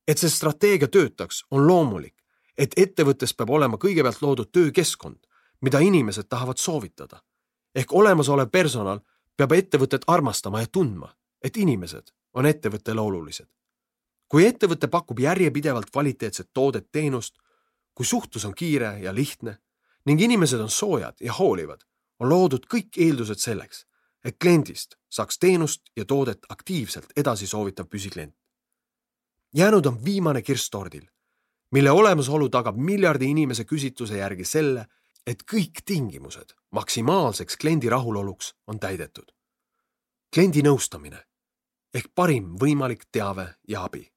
et 0.08 0.18
see 0.18 0.30
strateegia 0.30 0.88
töötaks, 0.88 1.46
on 1.52 1.68
loomulik, 1.68 2.16
et 2.58 2.74
ettevõttes 2.78 3.34
peab 3.34 3.50
olema 3.50 3.78
kõigepealt 3.78 4.22
loodud 4.22 4.52
töökeskkond, 4.52 5.20
mida 5.62 5.80
inimesed 5.80 6.28
tahavad 6.30 6.58
soovitada. 6.58 7.22
ehk 7.76 7.94
olemasolev 7.94 8.50
personal 8.50 9.00
peab 9.40 9.56
ettevõtet 9.56 10.04
armastama 10.08 10.62
ja 10.62 10.68
tundma, 10.68 11.14
et 11.44 11.58
inimesed 11.58 12.12
on 12.34 12.46
ettevõttele 12.46 13.02
olulised. 13.02 13.48
kui 14.30 14.46
ettevõte 14.46 14.88
pakub 14.88 15.20
järjepidevalt 15.20 15.90
kvaliteetset 15.90 16.50
toodet-teenust, 16.54 17.40
kui 17.96 18.06
suhtlus 18.06 18.46
on 18.46 18.54
kiire 18.54 19.00
ja 19.02 19.16
lihtne 19.16 19.58
ning 20.06 20.22
inimesed 20.22 20.60
on 20.60 20.70
soojad 20.70 21.16
ja 21.22 21.34
hoolivad, 21.34 21.82
on 22.20 22.30
loodud 22.30 22.68
kõik 22.74 22.98
eeldused 22.98 23.40
selleks, 23.42 23.86
et 24.24 24.38
kliendist 24.38 24.96
saaks 25.10 25.40
teenust 25.40 25.82
ja 25.96 26.06
toodet 26.06 26.46
aktiivselt 26.50 27.10
edasi 27.18 27.48
soovitav 27.48 27.88
püsiklient. 27.88 28.36
jäänud 29.56 29.86
on 29.86 30.06
viimane 30.06 30.42
kirss 30.42 30.70
tordil 30.70 31.08
mille 31.72 31.92
olemasolu 31.92 32.50
tagab 32.50 32.78
miljardi 32.78 33.30
inimese 33.30 33.64
küsitluse 33.64 34.18
järgi 34.18 34.46
selle, 34.46 34.86
et 35.28 35.44
kõik 35.44 35.82
tingimused 35.86 36.54
maksimaalseks 36.72 37.58
kliendi 37.58 37.90
rahuloluks 37.90 38.54
on 38.68 38.80
täidetud. 38.80 39.32
kliendi 40.34 40.62
nõustamine 40.62 41.24
ehk 41.94 42.12
parim 42.16 42.56
võimalik 42.62 43.06
teave 43.12 43.56
ja 43.68 43.84
abi. 43.84 44.12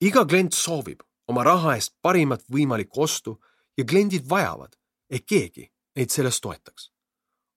iga 0.00 0.24
klient 0.26 0.54
soovib 0.54 1.02
oma 1.26 1.44
raha 1.44 1.74
eest 1.76 1.94
parimat 2.02 2.44
võimalikku 2.52 3.02
ostu 3.02 3.40
ja 3.78 3.84
kliendid 3.84 4.28
vajavad, 4.28 4.76
et 5.10 5.24
keegi 5.26 5.72
neid 5.96 6.10
selles 6.10 6.40
toetaks. 6.40 6.90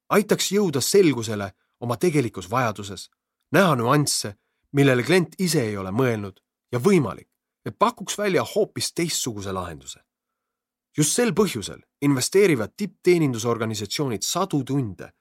aitaks 0.10 0.52
jõuda 0.52 0.82
selgusele 0.82 1.52
oma 1.80 1.98
tegelikus 1.98 2.50
vajaduses, 2.50 3.10
näha 3.52 3.76
nüansse, 3.76 4.36
millele 4.72 5.04
klient 5.04 5.36
ise 5.40 5.62
ei 5.62 5.78
ole 5.78 5.92
mõelnud 5.92 6.40
ja 6.72 6.80
võimalik, 6.80 7.30
et 7.66 7.78
pakuks 7.80 8.18
välja 8.18 8.44
hoopis 8.44 8.94
teistsuguse 8.94 9.52
lahenduse. 9.52 10.05
Just 10.98 11.16
sel 11.16 11.34
põhjusel 11.34 11.82
investeerivad 12.02 12.76
tippteenindusorganisatsioonid 12.78 14.24
sadu 14.24 14.64
tunde 14.64 15.12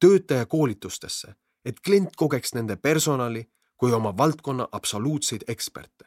töötajakoolitustesse, 0.00 1.34
et 1.64 1.80
klient 1.80 2.16
kogeks 2.16 2.54
nende 2.54 2.76
personali 2.76 3.44
kui 3.76 3.92
oma 3.92 4.16
valdkonna 4.16 4.68
absoluutseid 4.72 5.44
eksperte. 5.48 6.04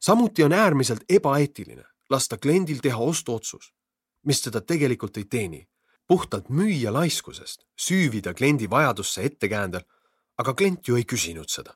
samuti 0.00 0.44
on 0.44 0.52
äärmiselt 0.52 1.04
ebaeetiline 1.08 1.84
lasta 2.10 2.38
kliendil 2.38 2.78
teha 2.82 2.98
ostuotsus, 2.98 3.74
mis 4.22 4.42
teda 4.42 4.60
tegelikult 4.60 5.16
ei 5.16 5.24
teeni, 5.24 5.68
puhtalt 6.06 6.48
müüja 6.48 6.92
laiskusest 6.92 7.64
süüvida 7.80 8.34
kliendi 8.34 8.70
vajadusse 8.70 9.22
ettekäändel, 9.22 9.82
aga 10.38 10.54
klient 10.54 10.88
ju 10.88 10.96
ei 10.96 11.04
küsinud 11.04 11.48
seda 11.48 11.74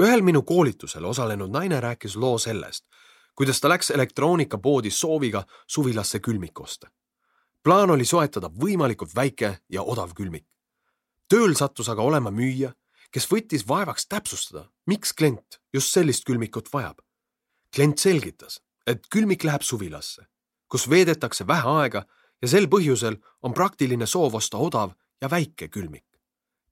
ühel 0.00 0.22
minu 0.24 0.42
koolitusel 0.42 1.04
osalenud 1.04 1.52
naine 1.52 1.80
rääkis 1.80 2.16
loo 2.16 2.38
sellest, 2.38 2.86
kuidas 3.34 3.60
ta 3.60 3.68
läks 3.68 3.90
elektroonikapoodi 3.90 4.90
sooviga 4.90 5.44
suvilasse 5.66 6.20
külmik 6.20 6.60
osta. 6.60 6.90
plaan 7.62 7.90
oli 7.90 8.04
soetada 8.04 8.48
võimalikult 8.48 9.14
väike 9.14 9.58
ja 9.68 9.82
odav 9.82 10.14
külmik. 10.14 10.46
tööl 11.28 11.54
sattus 11.54 11.88
aga 11.88 12.02
olema 12.02 12.30
müüja, 12.30 12.72
kes 13.10 13.26
võttis 13.32 13.68
vaevaks 13.68 14.06
täpsustada, 14.06 14.70
miks 14.86 15.12
klient 15.12 15.60
just 15.72 15.92
sellist 15.92 16.24
külmikut 16.24 16.72
vajab. 16.72 16.98
klient 17.74 17.98
selgitas, 17.98 18.60
et 18.86 19.06
külmik 19.10 19.44
läheb 19.44 19.62
suvilasse, 19.62 20.26
kus 20.68 20.90
veedetakse 20.90 21.46
vähe 21.46 21.68
aega 21.68 22.06
ja 22.42 22.48
sel 22.48 22.66
põhjusel 22.66 23.16
on 23.42 23.52
praktiline 23.52 24.06
soov 24.06 24.34
osta 24.34 24.56
odav 24.56 24.92
ja 25.22 25.30
väike 25.30 25.68
külmik 25.68 26.10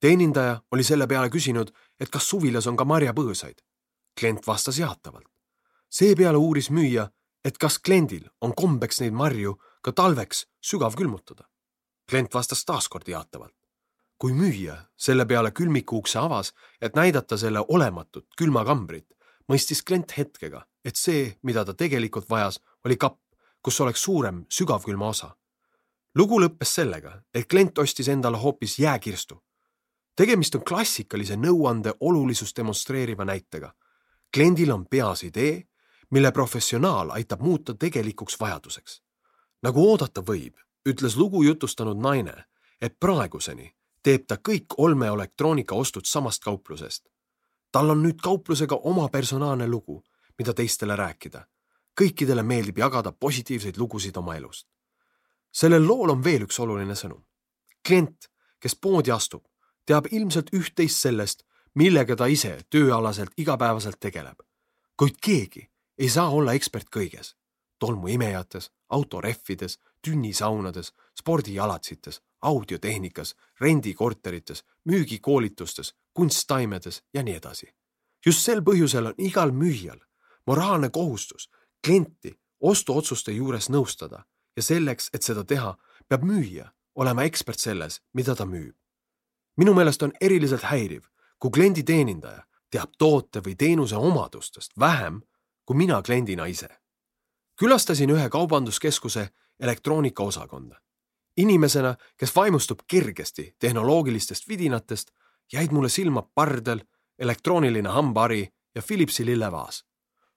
teenindaja 0.00 0.62
oli 0.70 0.84
selle 0.84 1.06
peale 1.06 1.30
küsinud, 1.30 1.72
et 2.00 2.10
kas 2.10 2.28
suvilas 2.28 2.66
on 2.66 2.76
ka 2.76 2.84
marjapõõsaid. 2.84 3.62
klient 4.20 4.46
vastas 4.46 4.78
jaatavalt. 4.78 5.28
Seepeale 5.90 6.36
uuris 6.36 6.70
müüja, 6.70 7.08
et 7.44 7.58
kas 7.58 7.78
kliendil 7.78 8.28
on 8.40 8.54
kombeks 8.56 9.00
neid 9.00 9.12
marju 9.12 9.56
ka 9.82 9.92
talveks 9.92 10.46
sügavkülmutada. 10.60 11.44
klient 12.10 12.34
vastas 12.34 12.64
taaskord 12.64 13.08
jaatavalt. 13.08 13.54
kui 14.18 14.32
müüja 14.32 14.76
selle 14.96 15.26
peale 15.26 15.50
külmiku 15.50 15.96
ukse 15.96 16.18
avas, 16.18 16.52
et 16.80 16.96
näidata 16.96 17.36
selle 17.36 17.64
olematut 17.68 18.26
külmakambrit, 18.38 19.06
mõistis 19.48 19.82
klient 19.86 20.18
hetkega, 20.18 20.66
et 20.84 20.96
see, 20.96 21.38
mida 21.42 21.64
ta 21.64 21.74
tegelikult 21.74 22.30
vajas, 22.30 22.60
oli 22.84 22.96
kapp, 22.96 23.20
kus 23.62 23.80
oleks 23.80 24.02
suurem 24.02 24.44
sügavkülma 24.48 25.08
osa. 25.08 25.36
lugu 26.14 26.40
lõppes 26.40 26.74
sellega, 26.74 27.22
et 27.34 27.46
klient 27.46 27.78
ostis 27.78 28.08
endale 28.08 28.36
hoopis 28.36 28.78
jääkirstu 28.78 29.42
tegemist 30.18 30.56
on 30.58 30.64
klassikalise 30.66 31.36
nõuande 31.38 31.94
olulisust 32.00 32.56
demonstreeriva 32.56 33.24
näitega. 33.24 33.72
kliendil 34.34 34.72
on 34.72 34.86
peas 34.86 35.22
idee, 35.24 35.67
mille 36.10 36.32
professionaal 36.32 37.10
aitab 37.10 37.40
muuta 37.40 37.74
tegelikuks 37.74 38.40
vajaduseks. 38.40 39.02
nagu 39.62 39.90
oodata 39.90 40.20
võib, 40.20 40.54
ütles 40.88 41.16
lugu 41.16 41.42
jutustanud 41.42 41.98
naine, 41.98 42.44
et 42.80 43.00
praeguseni 43.00 43.74
teeb 44.02 44.26
ta 44.26 44.36
kõik 44.48 44.74
olmeelektroonika 44.76 45.74
ostud 45.74 46.04
samast 46.04 46.44
kauplusest. 46.44 47.08
tal 47.72 47.90
on 47.90 48.02
nüüd 48.02 48.20
kauplusega 48.22 48.76
oma 48.76 49.08
personaalne 49.08 49.68
lugu, 49.68 50.02
mida 50.38 50.54
teistele 50.54 50.96
rääkida. 50.96 51.46
kõikidele 52.00 52.42
meeldib 52.42 52.78
jagada 52.78 53.12
positiivseid 53.12 53.76
lugusid 53.76 54.16
oma 54.16 54.36
elust. 54.36 54.68
sellel 55.52 55.86
lool 55.86 56.10
on 56.10 56.24
veel 56.24 56.42
üks 56.42 56.60
oluline 56.60 56.94
sõnum. 56.94 57.24
klient, 57.88 58.30
kes 58.60 58.76
poodi 58.76 59.10
astub, 59.10 59.44
teab 59.86 60.06
ilmselt 60.10 60.50
üht-teist 60.52 61.00
sellest, 61.00 61.44
millega 61.74 62.16
ta 62.16 62.26
ise 62.26 62.60
tööalaselt 62.70 63.32
igapäevaselt 63.36 64.00
tegeleb. 64.00 64.38
kuid 64.96 65.16
keegi 65.20 65.68
ei 65.98 66.08
saa 66.08 66.30
olla 66.30 66.52
ekspert 66.52 66.88
kõiges. 66.96 67.34
tolmuimejates, 67.78 68.70
autorehvides, 68.88 69.78
tünnisaunades, 70.02 70.92
spordijalatsites, 71.18 72.22
audiotehnikas, 72.42 73.36
rendikorterites, 73.60 74.64
müügikoolitustes, 74.84 75.94
kunsttaimedes 76.14 77.02
ja 77.14 77.22
nii 77.22 77.34
edasi. 77.34 77.74
just 78.26 78.42
sel 78.42 78.60
põhjusel 78.60 79.06
on 79.06 79.14
igal 79.18 79.50
müüjal 79.50 80.00
moraalne 80.46 80.90
kohustus 80.90 81.50
klienti 81.86 82.40
ostuotsuste 82.60 83.32
juures 83.32 83.70
nõustada 83.70 84.24
ja 84.56 84.62
selleks, 84.62 85.10
et 85.14 85.22
seda 85.22 85.44
teha, 85.44 85.78
peab 86.08 86.22
müüja 86.22 86.72
olema 86.94 87.22
ekspert 87.22 87.58
selles, 87.58 88.00
mida 88.12 88.34
ta 88.34 88.44
müüb 88.44 88.74
minu 89.58 89.74
meelest 89.74 90.02
on 90.02 90.12
eriliselt 90.20 90.62
häiriv, 90.70 91.02
kui 91.38 91.50
klienditeenindaja 91.50 92.44
teab 92.70 92.94
toote 92.98 93.42
või 93.44 93.56
teenuse 93.58 93.96
omadustest 93.96 94.76
vähem 94.78 95.20
kui 95.68 95.76
mina 95.76 96.02
kliendina 96.02 96.46
ise. 96.48 96.68
külastasin 97.60 98.10
ühe 98.10 98.28
kaubanduskeskuse 98.28 99.28
elektroonikaosakonda. 99.60 100.80
inimesena, 101.36 101.96
kes 102.16 102.36
vaimustub 102.36 102.78
kergesti 102.86 103.56
tehnoloogilistest 103.58 104.48
vidinatest, 104.48 105.10
jäid 105.52 105.70
mulle 105.70 105.88
silma 105.88 106.22
pardel, 106.34 106.80
elektrooniline 107.18 107.88
hambahari 107.88 108.48
ja 108.74 108.82
Philipsi 108.82 109.26
lillevaas. 109.26 109.84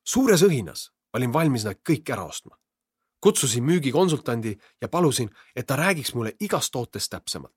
suures 0.03 0.43
õhinas 0.43 0.91
olin 1.13 1.33
valmis 1.33 1.63
nad 1.65 1.79
kõik 1.89 2.13
ära 2.13 2.23
ostma. 2.23 2.57
kutsusin 3.21 3.63
müügikonsultandi 3.63 4.57
ja 4.81 4.87
palusin, 4.89 5.29
et 5.55 5.67
ta 5.67 5.75
räägiks 5.75 6.13
mulle 6.13 6.35
igast 6.39 6.71
tootest 6.71 7.09
täpsemalt 7.09 7.55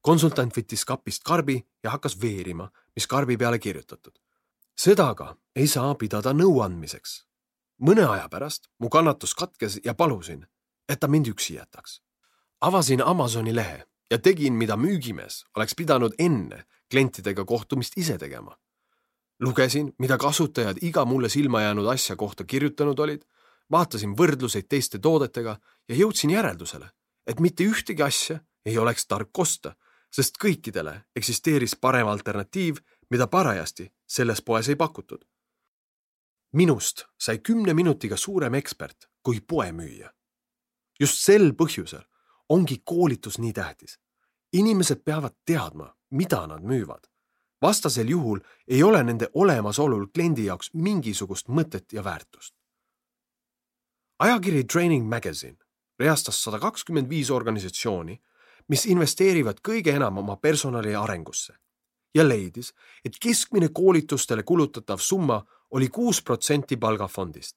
konsultant 0.00 0.54
võttis 0.56 0.84
kapist 0.84 1.24
karbi 1.24 1.66
ja 1.82 1.90
hakkas 1.90 2.20
veerima, 2.20 2.70
mis 2.94 3.06
karbi 3.06 3.36
peale 3.36 3.58
kirjutatud. 3.58 4.25
Seda 4.76 5.08
aga 5.10 5.36
ei 5.56 5.66
saa 5.66 5.94
pidada 5.94 6.32
nõuandmiseks. 6.32 7.24
mõne 7.80 8.04
aja 8.08 8.28
pärast 8.28 8.68
mu 8.78 8.88
kannatus 8.88 9.34
katkes 9.34 9.80
ja 9.84 9.94
palusin, 9.94 10.46
et 10.88 11.00
ta 11.00 11.08
mind 11.08 11.26
üksi 11.26 11.54
jätaks. 11.54 12.02
avasin 12.60 13.02
Amazoni 13.02 13.54
lehe 13.54 13.84
ja 14.10 14.18
tegin, 14.18 14.52
mida 14.52 14.76
müügimees 14.76 15.44
oleks 15.56 15.74
pidanud 15.74 16.12
enne 16.18 16.64
klientidega 16.90 17.44
kohtumist 17.44 17.96
ise 17.96 18.18
tegema. 18.18 18.56
lugesin, 19.40 19.92
mida 19.98 20.18
kasutajad 20.18 20.76
iga 20.82 21.04
mulle 21.04 21.28
silma 21.28 21.62
jäänud 21.62 21.86
asja 21.86 22.16
kohta 22.16 22.44
kirjutanud 22.44 22.98
olid, 22.98 23.22
vaatasin 23.70 24.16
võrdluseid 24.16 24.68
teiste 24.68 24.98
toodetega 24.98 25.58
ja 25.88 25.94
jõudsin 25.94 26.30
järeldusele, 26.30 26.90
et 27.26 27.40
mitte 27.40 27.64
ühtegi 27.64 28.02
asja 28.02 28.40
ei 28.64 28.78
oleks 28.78 29.06
tark 29.06 29.38
osta 29.38 29.74
sest 30.16 30.38
kõikidele 30.40 31.02
eksisteeris 31.16 31.76
parem 31.76 32.08
alternatiiv, 32.08 32.78
mida 33.10 33.26
parajasti 33.26 33.90
selles 34.06 34.42
poes 34.42 34.68
ei 34.68 34.76
pakutud. 34.76 35.24
minust 36.52 37.04
sai 37.18 37.38
kümne 37.38 37.74
minutiga 37.74 38.16
suurem 38.16 38.54
ekspert 38.54 39.08
kui 39.22 39.40
poemüüja. 39.40 40.12
just 41.00 41.24
sel 41.24 41.52
põhjusel 41.52 42.04
ongi 42.48 42.82
koolitus 42.84 43.38
nii 43.38 43.52
tähtis. 43.52 43.98
inimesed 44.52 45.02
peavad 45.04 45.34
teadma, 45.44 45.96
mida 46.10 46.46
nad 46.46 46.62
müüvad. 46.62 47.04
vastasel 47.62 48.08
juhul 48.08 48.40
ei 48.68 48.82
ole 48.82 49.02
nende 49.02 49.28
olemasolul 49.34 50.06
kliendi 50.14 50.44
jaoks 50.44 50.70
mingisugust 50.74 51.48
mõtet 51.48 51.92
ja 51.92 52.04
väärtust. 52.04 52.54
ajakiri 54.18 54.64
Training 54.64 55.08
Magazine 55.08 55.58
reastas 55.98 56.42
sada 56.42 56.58
kakskümmend 56.58 57.08
viis 57.08 57.30
organisatsiooni 57.30 58.22
mis 58.68 58.86
investeerivad 58.86 59.60
kõige 59.62 59.94
enam 59.94 60.18
oma 60.18 60.36
personali 60.36 60.94
arengusse 60.94 61.54
ja 62.16 62.24
leidis, 62.28 62.72
et 63.04 63.18
keskmine 63.20 63.68
koolitustele 63.68 64.42
kulutatav 64.42 64.98
summa 64.98 65.44
oli 65.70 65.88
kuus 65.88 66.22
protsenti 66.22 66.76
palgafondist. 66.76 67.56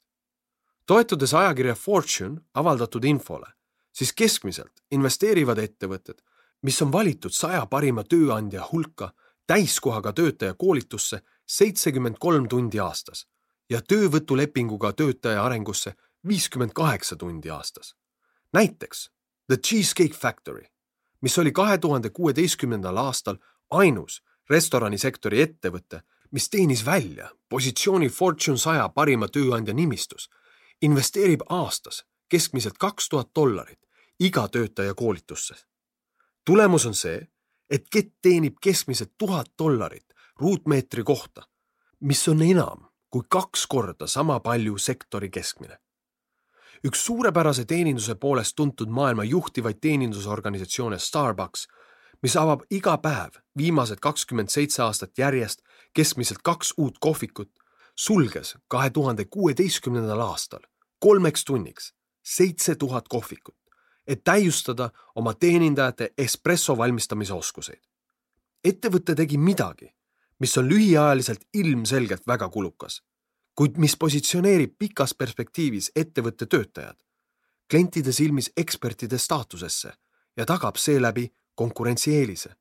toetudes 0.85 1.33
ajakirja 1.33 1.75
Fortune 1.75 2.41
avaldatud 2.53 3.03
infole, 3.03 3.45
siis 3.93 4.13
keskmiselt 4.13 4.81
investeerivad 4.91 5.57
ettevõtted, 5.57 6.17
mis 6.61 6.81
on 6.81 6.91
valitud 6.91 7.31
saja 7.31 7.65
parima 7.65 8.03
tööandja 8.03 8.65
hulka 8.71 9.13
täiskohaga 9.47 10.13
töötaja 10.13 10.53
koolitusse 10.53 11.21
seitsekümmend 11.45 12.17
kolm 12.19 12.47
tundi 12.47 12.79
aastas 12.79 13.27
ja 13.69 13.81
töövõtulepinguga 13.81 14.93
töötaja 14.93 15.45
arengusse 15.45 15.93
viiskümmend 16.27 16.73
kaheksa 16.73 17.15
tundi 17.15 17.49
aastas. 17.49 17.95
näiteks 18.53 19.09
The 19.47 19.57
Cheesecake 19.57 20.17
Factory 20.17 20.65
mis 21.21 21.37
oli 21.39 21.51
kahe 21.51 21.77
tuhande 21.77 22.09
kuueteistkümnendal 22.09 22.97
aastal 22.97 23.37
ainus 23.69 24.23
restoranisektori 24.49 25.41
ettevõte, 25.41 26.01
mis 26.31 26.49
teenis 26.49 26.85
välja 26.85 27.29
positsiooni 27.49 28.09
Fortune 28.09 28.57
saja 28.57 28.89
parima 28.89 29.27
tööandja 29.27 29.73
nimistus, 29.73 30.29
investeerib 30.81 31.41
aastas 31.49 32.05
keskmiselt 32.29 32.77
kaks 32.77 33.09
tuhat 33.09 33.29
dollarit 33.35 33.79
iga 34.19 34.47
töötaja 34.47 34.93
koolitusse. 34.93 35.55
tulemus 36.45 36.85
on 36.85 36.93
see, 36.93 37.27
et 37.69 37.89
kett 37.89 38.13
teenib 38.21 38.55
keskmiselt 38.61 39.11
tuhat 39.17 39.51
dollarit 39.57 40.13
ruutmeetri 40.35 41.03
kohta, 41.03 41.41
mis 41.99 42.27
on 42.27 42.41
enam 42.41 42.87
kui 43.09 43.21
kaks 43.29 43.67
korda 43.67 44.07
sama 44.07 44.39
palju 44.39 44.77
sektori 44.77 45.29
keskmine 45.29 45.77
üks 46.83 47.05
suurepärase 47.05 47.65
teeninduse 47.65 48.15
poolest 48.15 48.55
tuntud 48.55 48.89
maailma 48.89 49.23
juhtivaid 49.23 49.79
teenindusorganisatsioone 49.81 50.99
Starbucks, 50.99 51.67
mis 52.21 52.35
avab 52.35 52.65
iga 52.69 52.97
päev 52.97 53.39
viimased 53.57 53.99
kakskümmend 53.99 54.49
seitse 54.49 54.83
aastat 54.83 55.17
järjest 55.17 55.61
keskmiselt 55.93 56.41
kaks 56.43 56.73
uut 56.77 56.99
kohvikut, 56.99 57.51
sulges 57.95 58.55
kahe 58.67 58.89
tuhande 58.89 59.25
kuueteistkümnendal 59.25 60.19
aastal 60.19 60.61
kolmeks 60.99 61.45
tunniks 61.45 61.93
seitse 62.23 62.75
tuhat 62.75 63.07
kohvikut, 63.07 63.55
et 64.07 64.23
täiustada 64.23 64.89
oma 65.15 65.33
teenindajate 65.33 66.13
espresso 66.17 66.77
valmistamise 66.77 67.33
oskuseid. 67.33 67.81
ettevõte 68.63 69.15
tegi 69.15 69.37
midagi, 69.37 69.95
mis 70.39 70.57
on 70.57 70.69
lühiajaliselt 70.69 71.47
ilmselgelt 71.53 72.27
väga 72.27 72.49
kulukas 72.49 73.01
kuid 73.59 73.75
mis 73.75 73.97
positsioneerib 73.99 74.77
pikas 74.79 75.11
perspektiivis 75.19 75.89
ettevõtte 75.99 76.45
töötajad 76.47 76.95
klientide 77.69 78.13
silmis 78.15 78.47
ekspertide 78.57 79.17
staatusesse 79.19 79.91
ja 80.39 80.45
tagab 80.47 80.79
seeläbi 80.79 81.25
konkurentsieelise. 81.59 82.55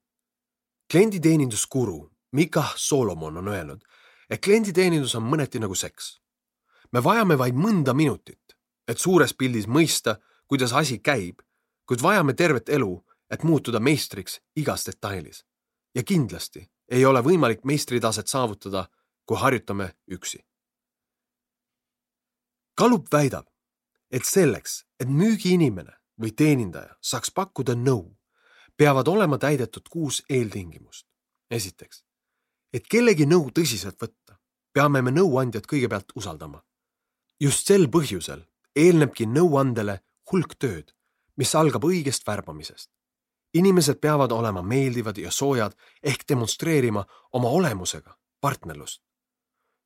klienditeeninduskuru 0.91 2.11
Mikah 2.33 2.73
Solomon 2.77 3.37
on 3.37 3.49
öelnud, 3.49 3.85
et 4.31 4.41
klienditeenindus 4.45 5.15
on 5.15 5.23
mõneti 5.23 5.61
nagu 5.61 5.75
seks. 5.75 6.21
me 6.93 7.05
vajame 7.05 7.39
vaid 7.39 7.55
mõnda 7.55 7.95
minutit, 7.95 8.57
et 8.89 8.99
suures 8.99 9.35
pildis 9.35 9.67
mõista, 9.67 10.17
kuidas 10.47 10.73
asi 10.73 10.99
käib, 10.99 11.43
kuid 11.87 12.03
vajame 12.03 12.35
tervet 12.35 12.69
elu, 12.69 13.05
et 13.31 13.43
muutuda 13.43 13.81
meistriks 13.81 14.41
igas 14.57 14.87
detailis. 14.87 15.45
ja 15.95 16.03
kindlasti 16.03 16.71
ei 16.89 17.05
ole 17.05 17.21
võimalik 17.21 17.65
meistritaset 17.65 18.27
saavutada, 18.27 18.89
kui 19.27 19.37
harjutame 19.37 19.95
üksi 20.11 20.39
Kalup 22.75 23.07
väidab, 23.13 23.47
et 24.11 24.25
selleks, 24.25 24.85
et 25.01 25.09
müügiinimene 25.09 25.93
või 26.21 26.31
teenindaja 26.31 26.95
saaks 27.03 27.31
pakkuda 27.31 27.75
nõu, 27.75 28.18
peavad 28.79 29.09
olema 29.09 29.39
täidetud 29.39 29.89
kuus 29.91 30.23
eeltingimust. 30.31 31.07
esiteks, 31.51 32.05
et 32.73 32.85
kellegi 32.91 33.27
nõu 33.27 33.51
tõsiselt 33.51 33.97
võtta, 34.03 34.37
peame 34.73 35.03
me 35.03 35.11
nõuandjat 35.11 35.67
kõigepealt 35.67 36.13
usaldama. 36.15 36.63
just 37.41 37.67
sel 37.67 37.89
põhjusel 37.89 38.45
eelnebki 38.77 39.27
nõuandele 39.27 39.99
hulk 40.33 40.55
tööd, 40.59 40.95
mis 41.37 41.55
algab 41.55 41.85
õigest 41.85 42.27
värbamisest. 42.27 42.91
inimesed 43.55 44.01
peavad 44.01 44.33
olema 44.33 44.63
meeldivad 44.63 45.19
ja 45.19 45.31
soojad 45.31 45.75
ehk 46.03 46.29
demonstreerima 46.29 47.07
oma 47.33 47.49
olemusega 47.49 48.19
partnerlust. 48.41 49.03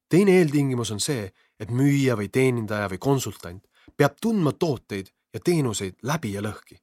teine 0.09 0.39
eeltingimus 0.39 0.91
on 0.91 1.01
see, 1.01 1.33
et 1.61 1.71
müüja 1.71 2.17
või 2.17 2.29
teenindaja 2.29 2.89
või 2.89 2.99
konsultant 2.99 3.67
peab 3.97 4.17
tundma 4.21 4.53
tooteid 4.53 5.09
ja 5.35 5.41
teenuseid 5.41 5.95
läbi 6.03 6.33
ja 6.33 6.43
lõhki, 6.43 6.77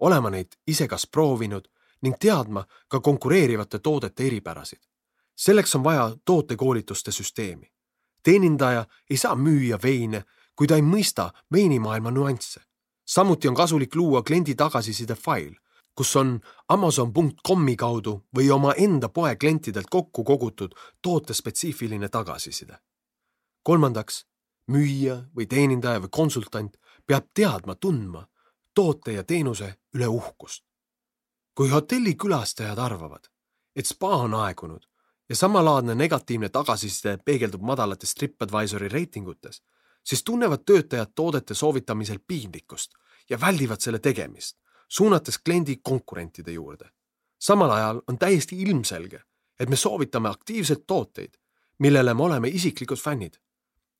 olema 0.00 0.30
neid 0.30 0.56
ise 0.66 0.88
kas 0.88 1.06
proovinud 1.06 1.68
ning 2.02 2.16
teadma 2.20 2.64
ka 2.88 3.00
konkureerivate 3.00 3.78
toodete 3.78 4.26
eripärasid. 4.26 4.80
selleks 5.36 5.74
on 5.76 5.84
vaja 5.84 6.16
tootekoolituste 6.24 7.12
süsteemi. 7.12 7.72
teenindaja 8.22 8.86
ei 9.10 9.16
saa 9.16 9.34
müüa 9.34 9.78
veine, 9.82 10.24
kui 10.56 10.66
ta 10.66 10.74
ei 10.76 10.82
mõista 10.82 11.30
veinimaailma 11.52 12.10
nüansse. 12.10 12.60
samuti 13.06 13.48
on 13.48 13.54
kasulik 13.54 13.94
luua 13.94 14.22
kliendi 14.22 14.54
tagasiside 14.54 15.14
fail, 15.14 15.54
kus 15.94 16.16
on 16.16 16.40
Amazon.comi 16.68 17.76
kaudu 17.76 18.26
või 18.36 18.50
omaenda 18.50 19.08
poe 19.08 19.36
klientidelt 19.36 19.86
kokku 19.90 20.24
kogutud 20.24 20.74
tootespetsiifiline 21.02 22.08
tagasiside 22.08 22.78
kolmandaks, 23.62 24.24
müüja 24.70 25.16
või 25.36 25.46
teenindaja 25.46 26.00
või 26.04 26.12
konsultant 26.12 26.76
peab 27.06 27.28
teadma, 27.34 27.74
tundma 27.74 28.26
toote 28.80 29.12
ja 29.12 29.24
teenuse 29.24 29.74
üle 29.94 30.06
uhkust. 30.08 30.64
kui 31.54 31.68
hotellikülastajad 31.68 32.78
arvavad, 32.78 33.26
et 33.76 33.86
spa 33.86 34.08
on 34.16 34.34
aegunud 34.34 34.86
ja 35.28 35.36
samalaadne 35.36 35.94
negatiivne 35.94 36.48
tagasiside 36.48 37.18
peegeldub 37.24 37.60
madalates 37.60 38.14
TripAdvisori 38.14 38.88
reitingutes, 38.88 39.62
siis 40.04 40.24
tunnevad 40.24 40.64
töötajad 40.64 41.12
toodete 41.14 41.54
soovitamisel 41.54 42.18
piinlikkust 42.26 42.96
ja 43.30 43.40
väldivad 43.40 43.80
selle 43.80 43.98
tegemist, 43.98 44.56
suunates 44.88 45.38
kliendi 45.38 45.76
konkurentide 45.82 46.52
juurde. 46.52 46.90
samal 47.38 47.70
ajal 47.70 48.02
on 48.08 48.18
täiesti 48.18 48.62
ilmselge, 48.62 49.22
et 49.60 49.68
me 49.68 49.76
soovitame 49.76 50.28
aktiivselt 50.28 50.86
tooteid, 50.86 51.36
millele 51.78 52.14
me 52.14 52.22
oleme 52.22 52.48
isiklikud 52.48 52.98
fännid 52.98 53.36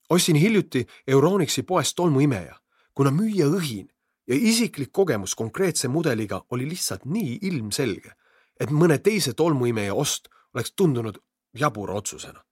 ostsin 0.09 0.35
hiljuti 0.35 0.87
Euronixi 1.07 1.63
poest 1.63 1.95
tolmuimeja, 1.95 2.55
kuna 2.93 3.11
müüja 3.11 3.47
õhin 3.47 3.87
ja 4.31 4.37
isiklik 4.39 4.91
kogemus 4.91 5.35
konkreetse 5.35 5.87
mudeliga 5.87 6.45
oli 6.49 6.69
lihtsalt 6.69 7.03
nii 7.05 7.39
ilmselge, 7.41 8.13
et 8.59 8.71
mõne 8.71 8.95
teise 9.03 9.33
tolmuimeja 9.33 9.93
ost 9.93 10.29
oleks 10.53 10.71
tundunud 10.75 11.17
jabura 11.53 11.93
otsusena. 11.93 12.43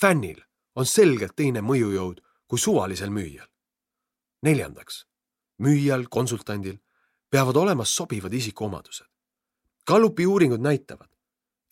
fännil 0.00 0.42
on 0.74 0.86
selgelt 0.86 1.36
teine 1.36 1.60
mõjujõud 1.60 2.18
kui 2.46 2.58
suvalisel 2.58 3.10
müüjal. 3.10 3.46
neljandaks, 4.42 5.06
müüjal, 5.58 6.08
konsultandil 6.10 6.78
peavad 7.30 7.56
olema 7.56 7.84
sobivad 7.84 8.32
isikuomadused. 8.32 9.06
Gallupi 9.86 10.26
uuringud 10.26 10.60
näitavad, 10.60 11.08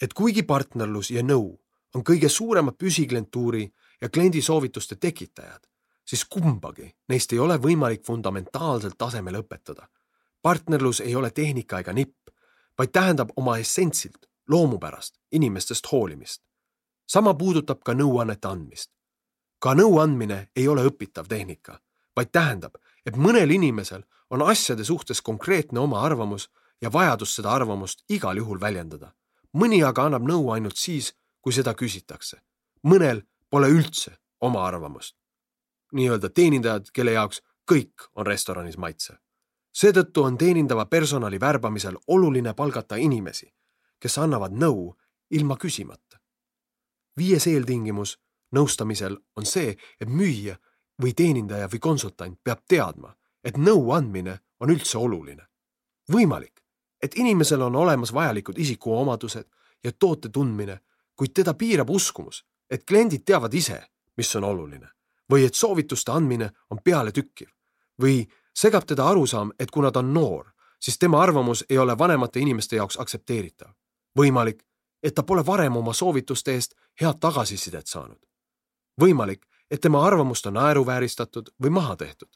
et 0.02 0.14
kuigi 0.14 0.42
partnerlus 0.42 1.10
ja 1.10 1.22
nõu 1.22 1.58
on 1.94 2.04
kõige 2.04 2.28
suurema 2.28 2.72
püsiklientuuri 2.72 3.72
ja 4.00 4.08
kliendi 4.08 4.42
soovituste 4.42 4.96
tekitajad, 4.96 5.66
siis 6.04 6.24
kumbagi 6.24 6.94
neist 7.08 7.32
ei 7.32 7.38
ole 7.38 7.56
võimalik 7.58 8.04
fundamentaalsel 8.06 8.92
tasemel 8.98 9.34
õpetada. 9.42 9.88
partnerlus 10.42 11.00
ei 11.00 11.14
ole 11.16 11.30
tehnika 11.30 11.78
ega 11.78 11.92
nipp, 11.92 12.28
vaid 12.78 12.90
tähendab 12.92 13.30
oma 13.36 13.58
essentsilt, 13.58 14.26
loomupärast, 14.48 15.18
inimestest 15.32 15.92
hoolimist. 15.92 16.42
sama 17.06 17.34
puudutab 17.34 17.82
ka 17.84 17.92
nõuannete 17.94 18.48
andmist. 18.48 18.90
ka 19.58 19.74
nõuandmine 19.74 20.48
ei 20.56 20.68
ole 20.68 20.84
õpitav 20.84 21.28
tehnika, 21.28 21.80
vaid 22.16 22.28
tähendab, 22.32 22.74
et 23.06 23.16
mõnel 23.16 23.50
inimesel 23.50 24.02
on 24.30 24.42
asjade 24.42 24.84
suhtes 24.84 25.20
konkreetne 25.20 25.80
oma 25.80 26.00
arvamus 26.00 26.50
ja 26.82 26.92
vajadus 26.92 27.34
seda 27.36 27.52
arvamust 27.52 28.04
igal 28.08 28.36
juhul 28.36 28.60
väljendada. 28.60 29.12
mõni 29.54 29.84
aga 29.84 30.04
annab 30.04 30.22
nõu 30.22 30.50
ainult 30.52 30.76
siis, 30.76 31.14
kui 31.40 31.52
seda 31.52 31.74
küsitakse. 31.74 32.36
mõnel 32.86 33.22
pole 33.50 33.68
üldse 33.68 34.16
oma 34.40 34.66
arvamust. 34.66 35.21
Nii-öelda 35.92 36.28
teenindajad, 36.28 36.90
kelle 36.92 37.12
jaoks 37.12 37.42
kõik 37.70 38.08
on 38.14 38.26
restoranis 38.26 38.76
maitsev. 38.78 39.16
seetõttu 39.72 40.22
on 40.22 40.38
teenindava 40.38 40.86
personali 40.86 41.40
värbamisel 41.40 41.96
oluline 42.06 42.54
palgata 42.54 42.96
inimesi, 42.96 43.54
kes 44.00 44.18
annavad 44.18 44.52
nõu 44.52 44.94
ilma 45.30 45.56
küsimata. 45.56 46.18
viies 47.16 47.46
eeltingimus 47.46 48.18
nõustamisel 48.56 49.16
on 49.36 49.46
see, 49.46 49.76
et 50.00 50.08
müüja 50.08 50.56
või 51.02 51.12
teenindaja 51.14 51.68
või 51.68 51.78
konsultant 51.78 52.38
peab 52.44 52.58
teadma, 52.68 53.16
et 53.44 53.56
nõu 53.56 53.92
andmine 53.92 54.38
on 54.60 54.70
üldse 54.70 54.98
oluline. 54.98 55.46
võimalik, 56.12 56.62
et 57.02 57.14
inimesel 57.14 57.62
on 57.62 57.76
olemas 57.76 58.12
vajalikud 58.12 58.58
isikuomadused 58.58 59.48
ja 59.84 59.92
toote 59.92 60.28
tundmine, 60.28 60.80
kuid 61.16 61.32
teda 61.34 61.54
piirab 61.54 61.90
uskumus, 61.90 62.44
et 62.70 62.84
kliendid 62.84 63.24
teavad 63.24 63.54
ise, 63.54 63.82
mis 64.16 64.36
on 64.36 64.44
oluline 64.44 64.88
või 65.30 65.46
et 65.46 65.54
soovituste 65.54 66.12
andmine 66.12 66.50
on 66.70 66.78
pealetükkiv 66.84 67.48
või 68.02 68.26
segab 68.54 68.84
teda 68.86 69.06
arusaam, 69.08 69.52
et 69.58 69.70
kuna 69.70 69.90
ta 69.90 69.98
on 69.98 70.14
noor, 70.14 70.52
siis 70.80 70.98
tema 70.98 71.22
arvamus 71.22 71.64
ei 71.70 71.78
ole 71.78 71.98
vanemate 71.98 72.40
inimeste 72.40 72.76
jaoks 72.76 73.00
aktsepteeritav. 73.00 73.70
võimalik, 74.18 74.62
et 75.02 75.14
ta 75.14 75.22
pole 75.22 75.46
varem 75.46 75.76
oma 75.76 75.92
soovituste 75.92 76.52
eest 76.54 76.74
head 77.00 77.18
tagasisidet 77.20 77.86
saanud. 77.86 78.18
võimalik, 79.00 79.46
et 79.70 79.80
tema 79.80 80.06
arvamust 80.06 80.46
on 80.46 80.54
naeruvääristatud 80.54 81.50
või 81.62 81.70
maha 81.70 81.96
tehtud. 81.96 82.28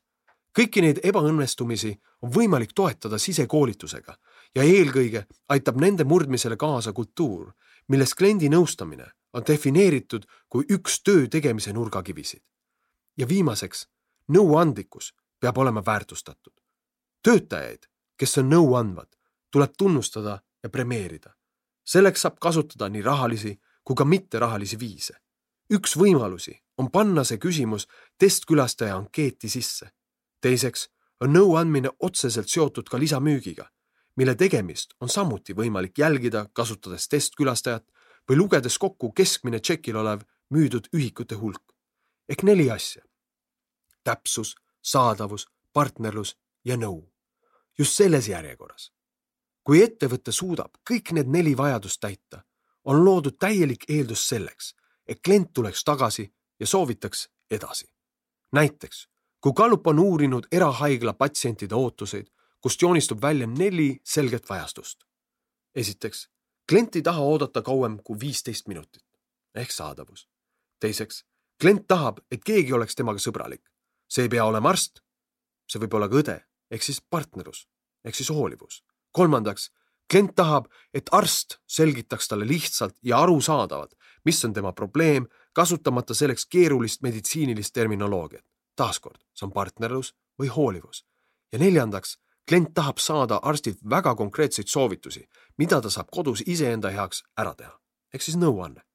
kõiki 0.59 0.81
neid 0.81 1.01
ebaõnnestumisi 1.03 2.01
on 2.23 2.31
võimalik 2.31 2.73
toetada 2.75 3.19
sisekoolitusega 3.19 4.17
ja 4.55 4.63
eelkõige 4.63 5.27
aitab 5.49 5.81
nende 5.81 6.05
murdmisele 6.05 6.57
kaasa 6.57 6.93
kultuur, 6.93 7.53
milles 7.89 8.15
kliendi 8.15 8.49
nõustamine 8.49 9.11
on 9.33 9.43
defineeritud 9.49 10.25
kui 10.49 10.65
üks 10.71 11.03
töö 11.03 11.29
tegemise 11.29 11.73
nurgakivisid. 11.73 12.43
Ja 13.17 13.29
viimaseks, 13.29 13.87
nõuandlikkus 14.29 15.15
peab 15.41 15.59
olema 15.59 15.83
väärtustatud. 15.87 16.53
töötajaid, 17.23 17.87
kes 18.17 18.39
on 18.39 18.51
nõuandvad, 18.51 19.09
tuleb 19.51 19.73
tunnustada 19.79 20.43
ja 20.63 20.69
premeerida. 20.71 21.35
selleks 21.85 22.21
saab 22.21 22.39
kasutada 22.41 22.89
nii 22.89 23.03
rahalisi 23.03 23.61
kui 23.85 23.97
ka 23.97 24.05
mitterahalisi 24.05 24.79
viise. 24.79 25.15
üks 25.73 25.97
võimalusi 25.97 26.63
on 26.79 26.91
panna 26.91 27.25
see 27.25 27.39
küsimus 27.39 27.89
testkülastaja 28.19 28.97
ankeeti 28.97 29.49
sisse. 29.49 29.91
teiseks 30.41 30.89
on 31.21 31.33
nõuandmine 31.33 31.91
otseselt 32.01 32.49
seotud 32.49 32.89
ka 32.89 32.99
lisamüügiga, 32.99 33.71
mille 34.17 34.35
tegemist 34.35 34.95
on 35.01 35.09
samuti 35.09 35.55
võimalik 35.55 35.99
jälgida, 35.99 36.47
kasutades 36.53 37.09
testkülastajat 37.09 37.85
või 38.29 38.37
lugedes 38.37 38.79
kokku 38.79 39.13
keskmine 39.13 39.61
tšekil 39.61 39.97
olev 39.97 40.27
müüdud 40.51 40.89
ühikute 40.93 41.35
hulk. 41.35 41.76
Ehk 42.29 42.43
neli 42.43 42.71
asja. 42.71 43.03
täpsus, 44.05 44.55
saadavus, 44.83 45.49
partnerlus 45.73 46.37
ja 46.65 46.77
nõu. 46.77 47.13
just 47.79 47.93
selles 47.93 48.29
järjekorras. 48.29 48.93
kui 49.65 49.83
ettevõte 49.83 50.33
suudab 50.33 50.71
kõik 50.91 51.13
need 51.13 51.27
neli 51.27 51.57
vajadust 51.57 52.01
täita, 52.01 52.45
on 52.85 53.05
loodud 53.05 53.39
täielik 53.39 53.85
eeldus 53.89 54.29
selleks, 54.29 54.75
et 55.07 55.21
klient 55.25 55.53
tuleks 55.53 55.85
tagasi 55.85 56.35
ja 56.61 56.67
soovitaks 56.67 57.29
edasi. 57.51 57.87
näiteks, 58.53 59.09
kui 59.41 59.53
Gallup 59.53 59.87
on 59.87 59.99
uurinud 59.99 60.47
erahaigla 60.53 61.13
patsientide 61.13 61.75
ootuseid, 61.75 62.27
kust 62.61 62.83
joonistub 62.83 63.23
välja 63.23 63.47
neli 63.47 64.01
selget 64.05 64.49
vajastust. 64.49 65.05
esiteks, 65.75 66.29
klient 66.69 66.97
ei 66.97 67.03
taha 67.03 67.21
oodata 67.21 67.63
kauem 67.63 67.99
kui 68.05 68.21
viisteist 68.21 68.69
minutit 68.69 69.07
ehk 69.57 69.71
saadavus. 69.71 70.29
teiseks, 70.81 71.25
klient 71.61 71.87
tahab, 71.89 72.21
et 72.31 72.45
keegi 72.45 72.73
oleks 72.73 72.95
temaga 72.95 73.19
sõbralik. 73.19 73.63
see 74.09 74.23
ei 74.23 74.29
pea 74.29 74.45
olema 74.45 74.69
arst. 74.69 75.03
see 75.67 75.81
võib 75.81 75.95
olla 75.95 76.09
ka 76.09 76.17
õde 76.17 76.45
ehk 76.71 76.83
siis 76.83 77.01
partnerlus 77.01 77.67
ehk 78.07 78.15
siis 78.15 78.31
hoolivus. 78.31 78.85
kolmandaks, 79.13 79.71
klient 80.11 80.35
tahab, 80.37 80.67
et 80.95 81.09
arst 81.13 81.59
selgitaks 81.67 82.29
talle 82.29 82.47
lihtsalt 82.47 82.95
ja 83.03 83.19
arusaadavalt, 83.25 83.95
mis 84.25 84.45
on 84.45 84.53
tema 84.53 84.73
probleem, 84.73 85.27
kasutamata 85.53 86.15
selleks 86.15 86.47
keerulist 86.47 87.03
meditsiinilist 87.03 87.75
terminoloogiat. 87.75 88.45
taaskord, 88.77 89.21
see 89.35 89.47
on 89.47 89.53
partnerlus 89.53 90.15
või 90.43 90.49
hoolivus. 90.49 91.05
ja 91.53 91.59
neljandaks, 91.59 92.19
klient 92.49 92.75
tahab 92.75 92.99
saada 92.99 93.41
arstilt 93.43 93.79
väga 93.91 94.15
konkreetseid 94.15 94.69
soovitusi, 94.69 95.29
mida 95.59 95.81
ta 95.81 95.91
saab 95.91 96.11
kodus 96.11 96.43
iseenda 96.47 96.91
heaks 96.91 97.25
ära 97.37 97.55
teha, 97.55 97.81
ehk 98.15 98.23
siis 98.23 98.37
nõuanne. 98.37 98.86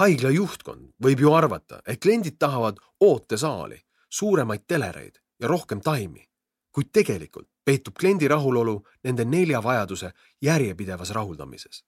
Haigla 0.00 0.30
juhtkond 0.30 0.92
võib 1.02 1.20
ju 1.20 1.32
arvata, 1.34 1.80
et 1.86 2.00
kliendid 2.02 2.36
tahavad 2.38 2.78
ootesaali, 3.00 3.78
suuremaid 4.10 4.64
telereid 4.66 5.18
ja 5.40 5.48
rohkem 5.48 5.80
taimi, 5.80 6.24
kuid 6.72 6.90
tegelikult 6.92 7.48
peitub 7.64 7.94
kliendi 8.00 8.28
rahulolu 8.28 8.80
nende 9.04 9.24
nelja 9.24 9.62
vajaduse 9.62 10.12
järjepidevas 10.42 11.10
rahuldamises. 11.10 11.84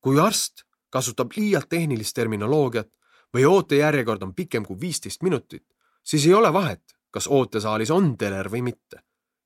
kui 0.00 0.20
arst 0.20 0.64
kasutab 0.90 1.32
liialt 1.36 1.68
tehnilist 1.68 2.14
terminoloogiat 2.14 2.88
või 3.34 3.44
ootejärjekord 3.44 4.22
on 4.22 4.34
pikem 4.34 4.64
kui 4.64 4.80
viisteist 4.80 5.22
minutit, 5.22 5.66
siis 6.04 6.26
ei 6.26 6.34
ole 6.34 6.52
vahet, 6.52 6.96
kas 7.10 7.26
ootesaalis 7.26 7.90
on 7.90 8.16
teler 8.16 8.50
või 8.50 8.62
mitte. 8.62 9.02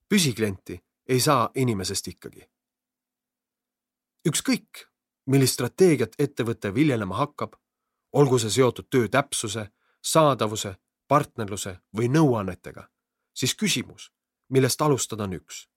püsiklienti 0.09 0.81
ei 1.09 1.21
saa 1.21 1.51
inimesest 1.55 2.09
ikkagi 2.09 2.55
ükskõik, 4.29 4.87
millist 5.27 5.59
strateegiat 5.59 6.17
ettevõte 6.19 6.73
viljelema 6.75 7.19
hakkab, 7.21 7.57
olgu 8.15 8.39
see 8.39 8.51
seotud 8.51 8.87
töö 8.91 9.09
täpsuse, 9.09 9.67
saadavuse, 10.03 10.77
partnerluse 11.09 11.77
või 11.97 12.09
nõuannetega, 12.09 12.87
siis 13.35 13.55
küsimus, 13.55 14.11
millest 14.49 14.83
alustada 14.83 15.25
on 15.25 15.35
üks. 15.41 15.69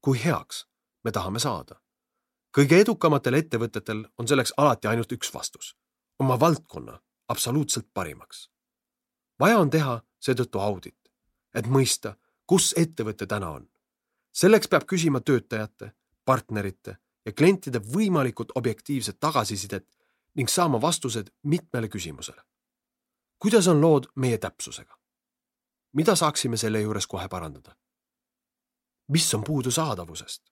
kui 0.00 0.24
heaks 0.24 0.66
me 1.04 1.12
tahame 1.12 1.38
saada? 1.38 1.80
kõige 2.56 2.80
edukamatel 2.80 3.34
ettevõtetel 3.34 4.04
on 4.18 4.28
selleks 4.28 4.52
alati 4.56 4.88
ainult 4.88 5.12
üks 5.12 5.34
vastus, 5.34 5.76
oma 6.18 6.40
valdkonna 6.40 7.00
absoluutselt 7.28 7.88
parimaks. 7.94 8.50
vaja 9.40 9.58
on 9.58 9.70
teha 9.70 10.02
seetõttu 10.20 10.58
audit, 10.58 11.12
et 11.54 11.66
mõista, 11.66 12.16
kus 12.46 12.74
ettevõte 12.76 13.26
täna 13.26 13.50
on. 13.50 13.68
selleks 14.32 14.68
peab 14.68 14.84
küsima 14.84 15.20
töötajate, 15.20 15.92
partnerite 16.24 16.96
ja 17.26 17.32
klientide 17.32 17.78
võimalikult 17.78 18.52
objektiivset 18.54 19.20
tagasisidet 19.20 19.95
ning 20.36 20.48
saama 20.48 20.80
vastused 20.80 21.26
mitmele 21.42 21.88
küsimusele. 21.88 22.42
kuidas 23.38 23.68
on 23.68 23.80
lood 23.80 24.04
meie 24.16 24.38
täpsusega? 24.38 24.98
mida 25.92 26.16
saaksime 26.16 26.56
selle 26.56 26.80
juures 26.80 27.06
kohe 27.06 27.28
parandada? 27.28 27.76
mis 29.08 29.34
on 29.34 29.44
puudu 29.44 29.70
saadavusest? 29.70 30.42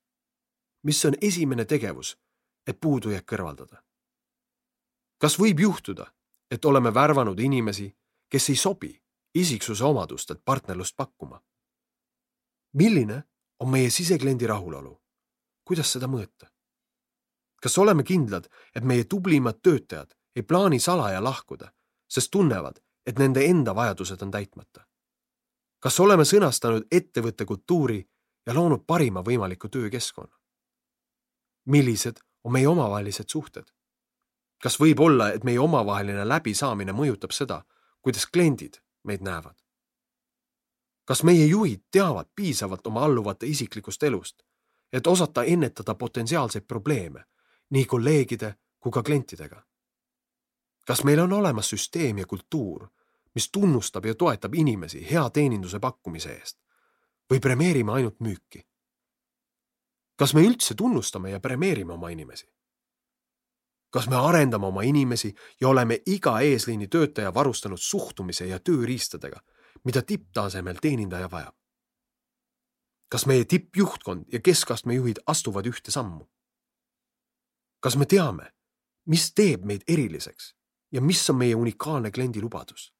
mis 0.83 1.05
on 1.05 1.13
esimene 1.21 1.65
tegevus, 1.65 2.17
et 2.67 2.79
puudujääk 2.79 3.25
kõrvaldada? 3.31 3.83
kas 5.17 5.39
võib 5.39 5.59
juhtuda, 5.59 6.11
et 6.51 6.65
oleme 6.65 6.93
värvanud 6.93 7.39
inimesi, 7.39 7.97
kes 8.29 8.49
ei 8.49 8.55
sobi 8.55 9.03
isiksuse 9.35 9.83
omadustelt 9.83 10.41
partnerlust 10.45 10.95
pakkuma? 10.97 11.41
milline 12.73 13.23
on 13.59 13.69
meie 13.69 13.89
sisekliendi 13.89 14.47
rahulolu? 14.47 15.01
kuidas 15.65 15.91
seda 15.91 16.07
mõõta? 16.07 16.54
Kas 17.65 17.77
oleme 17.77 18.03
kindlad, 18.03 18.45
et 18.75 18.83
meie 18.83 19.03
tublimad 19.09 19.57
töötajad 19.65 20.11
ei 20.35 20.43
plaani 20.43 20.79
salaja 20.79 21.23
lahkuda, 21.23 21.71
sest 22.07 22.29
tunnevad, 22.31 22.77
et 23.05 23.17
nende 23.17 23.41
enda 23.45 23.73
vajadused 23.75 24.21
on 24.21 24.31
täitmata? 24.31 24.85
kas 25.81 25.99
oleme 25.99 26.25
sõnastanud 26.29 26.85
ettevõtte 26.91 27.45
kultuuri 27.45 27.97
ja 28.45 28.53
loonud 28.53 28.85
parima 28.87 29.25
võimaliku 29.25 29.69
töökeskkonna? 29.69 30.37
millised 31.65 32.21
on 32.43 32.53
meie 32.53 32.67
omavahelised 32.67 33.33
suhted? 33.33 33.65
kas 34.61 34.77
võib 34.79 35.01
olla, 35.01 35.31
et 35.33 35.43
meie 35.43 35.59
omavaheline 35.59 36.27
läbisaamine 36.27 36.93
mõjutab 36.93 37.33
seda, 37.33 37.63
kuidas 38.01 38.29
kliendid 38.29 38.77
meid 39.03 39.25
näevad? 39.25 39.57
kas 41.05 41.23
meie 41.23 41.49
juhid 41.49 41.87
teavad 41.91 42.29
piisavalt 42.35 42.87
oma 42.87 43.09
alluvate 43.09 43.49
isiklikust 43.49 44.03
elust, 44.03 44.43
et 44.93 45.07
osata 45.07 45.43
ennetada 45.43 45.95
potentsiaalseid 45.95 46.67
probleeme 46.67 47.25
nii 47.75 47.85
kolleegide 47.85 48.55
kui 48.79 48.91
ka 48.91 49.03
klientidega? 49.03 49.63
kas 50.85 51.03
meil 51.03 51.19
on 51.19 51.33
olemas 51.33 51.69
süsteem 51.69 52.17
ja 52.21 52.25
kultuur, 52.29 52.87
mis 53.35 53.49
tunnustab 53.51 54.05
ja 54.05 54.15
toetab 54.15 54.53
inimesi 54.53 55.01
hea 55.11 55.29
teeninduse 55.29 55.79
pakkumise 55.79 56.33
eest 56.37 56.59
või 57.31 57.41
premeerime 57.41 57.91
ainult 57.91 58.19
müüki? 58.21 58.61
kas 60.15 60.33
me 60.33 60.45
üldse 60.47 60.75
tunnustame 60.75 61.31
ja 61.33 61.39
premeerime 61.39 61.93
oma 61.93 62.09
inimesi? 62.09 62.47
kas 63.89 64.07
me 64.11 64.15
arendame 64.15 64.67
oma 64.67 64.83
inimesi 64.83 65.33
ja 65.61 65.67
oleme 65.67 65.99
iga 66.05 66.39
eesliini 66.39 66.87
töötaja 66.87 67.33
varustanud 67.33 67.79
suhtumise 67.79 68.45
ja 68.47 68.59
tööriistadega, 68.59 69.39
mida 69.83 70.01
tipptasemel 70.01 70.79
teenindaja 70.81 71.31
vajab? 71.31 71.55
kas 73.09 73.25
meie 73.25 73.45
tippjuhtkond 73.45 74.31
ja 74.33 74.39
keskastme 74.39 74.95
juhid 74.95 75.21
astuvad 75.27 75.67
ühte 75.71 75.91
sammu? 75.91 76.27
Kas 77.85 77.97
me 77.97 78.05
teame, 78.09 78.47
mis 79.05 79.27
teeb 79.37 79.65
meid 79.69 79.83
eriliseks 79.87 80.55
ja 80.91 81.01
mis 81.01 81.19
on 81.29 81.35
meie 81.37 81.55
unikaalne 81.55 82.11
kliendi 82.11 82.41
lubadus? 82.41 82.93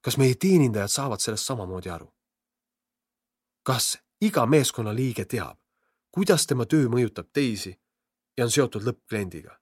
kas 0.00 0.16
meie 0.16 0.34
teenindajad 0.34 0.88
saavad 0.88 1.20
sellest 1.20 1.44
samamoodi 1.46 1.90
aru? 1.90 2.06
kas 3.62 3.98
iga 4.20 4.46
meeskonnaliige 4.46 5.24
teab, 5.24 5.58
kuidas 6.10 6.46
tema 6.46 6.64
töö 6.64 6.88
mõjutab 6.88 7.28
teisi 7.32 7.74
ja 8.36 8.44
on 8.44 8.50
seotud 8.50 8.86
lõppkliendiga? 8.86 9.58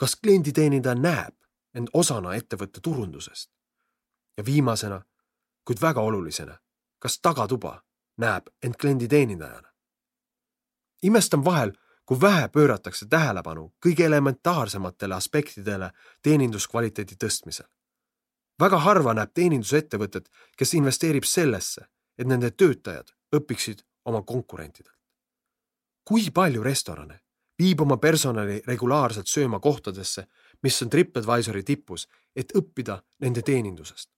kas 0.00 0.16
klienditeenindaja 0.16 0.94
näeb 0.94 1.34
end 1.74 1.92
osana 1.92 2.32
ettevõtte 2.34 2.80
turundusest? 2.80 3.50
ja 4.36 4.44
viimasena, 4.44 5.02
kuid 5.68 5.84
väga 5.84 6.00
olulisena, 6.00 6.56
kas 6.98 7.20
tagatuba 7.20 7.74
näeb 8.16 8.48
end 8.62 8.80
klienditeenindajana? 8.80 9.68
imestan 11.02 11.44
vahel, 11.44 11.76
kui 12.08 12.20
vähe 12.20 12.48
pööratakse 12.48 13.06
tähelepanu 13.06 13.66
kõige 13.84 14.06
elementaarsematele 14.08 15.14
aspektidele 15.14 15.90
teeninduskvaliteedi 16.22 17.16
tõstmisel. 17.24 17.66
väga 18.60 18.78
harva 18.78 19.14
näeb 19.14 19.30
teenindusettevõtet, 19.34 20.30
kes 20.56 20.74
investeerib 20.74 21.24
sellesse, 21.24 21.84
et 22.18 22.26
nende 22.26 22.50
töötajad 22.50 23.12
õpiksid 23.36 23.84
oma 24.04 24.22
konkurentidelt. 24.22 24.96
kui 26.04 26.30
palju 26.30 26.62
restorane 26.62 27.20
viib 27.58 27.80
oma 27.80 27.96
personali 27.96 28.62
regulaarselt 28.66 29.26
sööma 29.26 29.60
kohtadesse, 29.60 30.26
mis 30.62 30.82
on 30.82 30.90
TripAdvisori 30.90 31.62
tipus, 31.62 32.08
et 32.36 32.52
õppida 32.52 33.02
nende 33.20 33.42
teenindusest? 33.42 34.10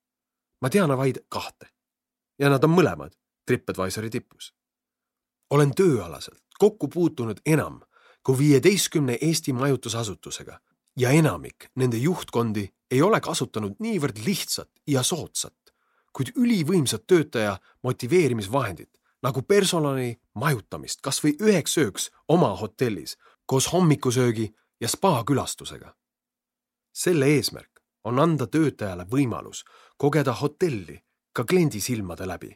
ma 0.61 0.71
tean 0.71 0.97
vaid 0.97 1.25
kahte 1.29 1.67
ja 2.39 2.49
nad 2.49 2.65
on 2.65 2.71
mõlemad 2.71 3.19
TripAdvisori 3.47 4.11
tipus. 4.11 4.55
olen 5.51 5.75
tööalaselt 5.75 6.50
kokku 6.61 6.89
puutunud 6.89 7.41
enam 7.47 7.81
kui 8.23 8.39
viieteistkümne 8.39 9.19
Eesti 9.21 9.53
majutusasutusega 9.53 10.61
ja 10.97 11.11
enamik 11.11 11.71
nende 11.75 11.97
juhtkondi 11.97 12.69
ei 12.91 13.03
ole 13.03 13.21
kasutanud 13.21 13.79
niivõrd 13.81 14.21
lihtsat 14.27 14.69
ja 14.87 15.03
soodsat, 15.03 15.73
kuid 16.13 16.33
ülivõimsat 16.37 17.07
töötaja 17.07 17.57
motiveerimisvahendit 17.83 18.91
nagu 19.23 19.43
personali 19.43 20.15
majutamist 20.35 21.01
kas 21.05 21.23
või 21.25 21.37
üheks 21.41 21.79
ööks 21.81 22.11
oma 22.29 22.53
hotellis 22.61 23.17
koos 23.47 23.73
hommikusöögi 23.73 24.51
ja 24.81 24.89
spa 24.89 25.23
külastusega. 25.25 25.95
selle 26.93 27.27
eesmärk 27.27 27.81
on 28.05 28.19
anda 28.19 28.47
töötajale 28.47 29.05
võimalus 29.05 29.65
kogeda 29.97 30.33
hotelli 30.33 31.01
ka 31.33 31.45
kliendi 31.45 31.81
silmade 31.81 32.27
läbi, 32.27 32.51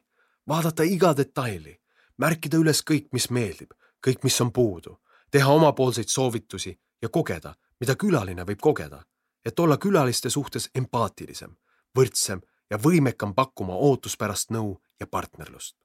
vaadata 0.49 0.83
iga 0.83 1.13
detaili, 1.17 1.77
märkida 2.19 2.59
üles 2.59 2.83
kõik, 2.83 3.09
mis 3.13 3.31
meeldib, 3.31 3.71
kõik, 4.05 4.25
mis 4.25 4.41
on 4.41 4.53
puudu, 4.53 4.99
teha 5.31 5.53
omapoolseid 5.53 6.09
soovitusi 6.09 6.75
ja 7.03 7.09
kogeda, 7.09 7.55
mida 7.81 7.97
külaline 7.97 8.45
võib 8.45 8.61
kogeda, 8.61 9.03
et 9.45 9.59
olla 9.61 9.79
külaliste 9.79 10.31
suhtes 10.31 10.71
empaatilisem, 10.75 11.57
võrdsem 11.99 12.43
ja 12.71 12.79
võimekam 12.79 13.35
pakkuma 13.35 13.75
ootuspärast 13.75 14.51
nõu 14.51 14.77
ja 15.01 15.07
partnerlust. 15.07 15.77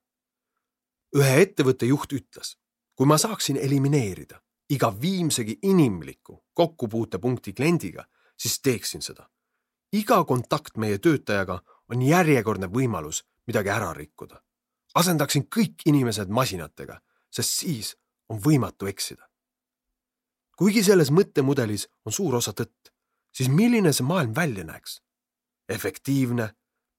ühe 1.16 1.42
ettevõtte 1.42 1.86
juht 1.86 2.14
ütles, 2.14 2.58
kui 2.96 3.08
ma 3.08 3.18
saaksin 3.18 3.58
elimineerida 3.58 4.42
iga 4.70 5.02
viimsegi 5.02 5.60
inimliku 5.62 6.44
kokkupuutepunkti 6.54 7.54
kliendiga, 7.54 8.06
siis 8.38 8.62
teeksin 8.62 9.02
seda. 9.02 9.30
iga 9.94 10.24
kontakt 10.24 10.78
meie 10.78 10.98
töötajaga 10.98 11.62
on 11.90 12.02
järjekordne 12.02 12.68
võimalus 12.68 13.24
midagi 13.48 13.70
ära 13.70 13.94
rikkuda. 13.94 14.42
asendaksin 14.96 15.48
kõik 15.56 15.82
inimesed 15.86 16.30
masinatega, 16.30 17.02
sest 17.32 17.50
siis 17.50 17.96
on 18.30 18.40
võimatu 18.46 18.88
eksida. 18.88 19.30
kuigi 20.58 20.84
selles 20.84 21.12
mõttemudelis 21.12 21.88
on 22.06 22.12
suur 22.12 22.36
osa 22.36 22.52
tõtt, 22.52 22.92
siis 23.34 23.50
milline 23.50 23.94
see 23.94 24.06
maailm 24.06 24.36
välja 24.36 24.64
näeks? 24.64 25.02
efektiivne, 25.70 26.50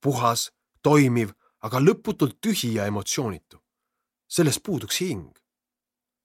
puhas, 0.01 0.53
toimiv, 0.83 1.31
aga 1.61 1.81
lõputult 1.81 2.39
tühi 2.41 2.75
ja 2.75 2.87
emotsioonitu. 2.87 3.63
selles 4.29 4.61
puuduks 4.61 5.01
hing. 5.01 5.39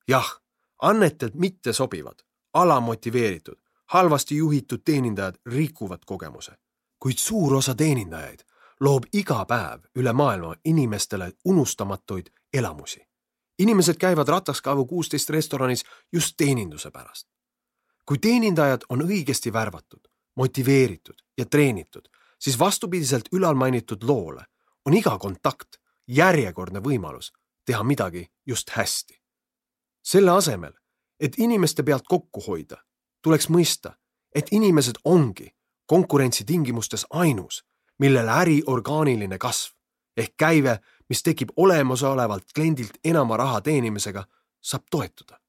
jah, 0.08 0.42
annetelt 0.82 1.34
mitte 1.34 1.74
sobivad, 1.74 2.22
alamotiveeritud, 2.54 3.60
halvasti 3.86 4.38
juhitud 4.38 4.82
teenindajad 4.86 5.36
rikuvad 5.46 6.06
kogemuse, 6.06 6.52
kuid 7.00 7.18
suur 7.18 7.56
osa 7.56 7.76
teenindajaid 7.76 8.46
loob 8.80 9.06
iga 9.14 9.46
päev 9.46 9.86
üle 9.96 10.14
maailma 10.14 10.56
inimestele 10.66 11.32
unustamatuid 11.46 12.30
elamusi. 12.54 13.02
Inimesed 13.60 13.96
käivad 13.96 14.28
Rataskaevu 14.28 14.86
kuusteist 14.86 15.30
restoranis 15.30 15.84
just 16.14 16.34
teeninduse 16.38 16.92
pärast. 16.92 17.28
kui 18.06 18.18
teenindajad 18.18 18.82
on 18.90 19.02
õigesti 19.02 19.54
värvatud, 19.54 20.08
motiveeritud 20.36 21.16
ja 21.38 21.46
treenitud, 21.46 22.06
siis 22.40 22.60
vastupidiselt 22.60 23.26
ülalmainitud 23.32 24.04
loole 24.04 24.46
on 24.86 24.94
iga 24.94 25.18
kontakt 25.18 25.78
järjekordne 26.08 26.80
võimalus 26.80 27.32
teha 27.66 27.84
midagi 27.84 28.28
just 28.46 28.70
hästi. 28.70 29.22
selle 30.04 30.32
asemel, 30.32 30.74
et 31.20 31.34
inimeste 31.38 31.84
pealt 31.84 32.04
kokku 32.08 32.42
hoida, 32.48 32.78
tuleks 33.22 33.50
mõista, 33.50 33.96
et 34.36 34.48
inimesed 34.52 34.96
ongi 35.04 35.56
konkurentsitingimustes 35.86 37.06
ainus, 37.10 37.64
millele 38.00 38.32
äri 38.32 38.64
orgaaniline 38.66 39.38
kasv 39.38 39.76
ehk 40.18 40.34
käive, 40.38 40.80
mis 41.10 41.24
tekib 41.24 41.50
olemasolevalt 41.56 42.46
kliendilt 42.56 42.98
enama 43.04 43.38
raha 43.38 43.62
teenimisega, 43.62 44.26
saab 44.62 44.84
toetuda. 44.92 45.40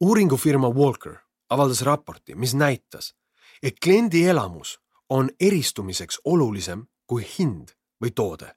uuringufirma 0.00 0.68
Walker 0.68 1.16
avaldas 1.50 1.82
raporti, 1.82 2.34
mis 2.34 2.54
näitas, 2.54 3.14
et 3.62 3.80
kliendi 3.84 4.26
elamus 4.26 4.80
on 5.08 5.30
eristumiseks 5.40 6.20
olulisem 6.24 6.86
kui 7.06 7.26
hind 7.38 7.68
või 8.04 8.10
toode. 8.10 8.54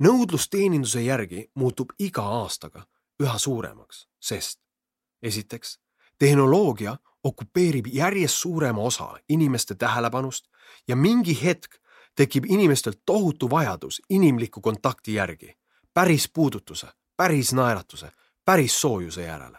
nõudlus 0.00 0.48
teeninduse 0.48 1.02
järgi 1.02 1.50
muutub 1.54 1.92
iga 1.98 2.22
aastaga 2.22 2.86
üha 3.22 3.38
suuremaks, 3.38 4.08
sest 4.20 4.60
esiteks, 5.22 5.78
tehnoloogia 6.18 6.96
okupeerib 7.24 7.86
järjest 7.86 8.34
suurema 8.34 8.82
osa 8.82 9.14
inimeste 9.28 9.74
tähelepanust 9.74 10.48
ja 10.88 10.96
mingi 10.96 11.38
hetk 11.44 11.79
tekib 12.16 12.44
inimestel 12.48 12.92
tohutu 13.06 13.50
vajadus 13.50 14.02
inimliku 14.10 14.60
kontakti 14.60 15.14
järgi, 15.14 15.54
päris 15.94 16.30
puudutuse, 16.34 16.86
päris 17.16 17.52
naeratuse, 17.52 18.10
päris 18.44 18.80
soojuse 18.80 19.22
järele. 19.22 19.58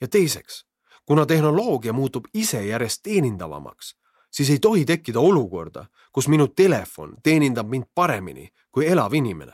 ja 0.00 0.08
teiseks, 0.08 0.66
kuna 1.04 1.26
tehnoloogia 1.26 1.92
muutub 1.92 2.24
ise 2.34 2.66
järjest 2.66 3.00
teenindavamaks, 3.02 3.96
siis 4.30 4.50
ei 4.50 4.58
tohi 4.58 4.84
tekkida 4.84 5.20
olukorda, 5.20 5.86
kus 6.12 6.28
minu 6.28 6.48
telefon 6.48 7.16
teenindab 7.22 7.68
mind 7.68 7.84
paremini 7.94 8.48
kui 8.72 8.86
elav 8.86 9.14
inimene. 9.14 9.52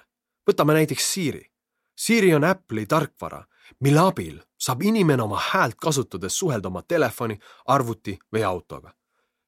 võtame 0.50 0.72
näiteks 0.72 1.12
Siri. 1.12 1.50
Siri 1.96 2.34
on 2.34 2.44
Apple'i 2.44 2.86
tarkvara, 2.86 3.44
mille 3.80 4.00
abil 4.00 4.40
saab 4.58 4.82
inimene 4.82 5.22
oma 5.22 5.40
häält 5.50 5.74
kasutades 5.74 6.38
suhelda 6.38 6.68
oma 6.68 6.82
telefoni, 6.82 7.38
arvuti 7.66 8.18
või 8.34 8.44
autoga. 8.44 8.92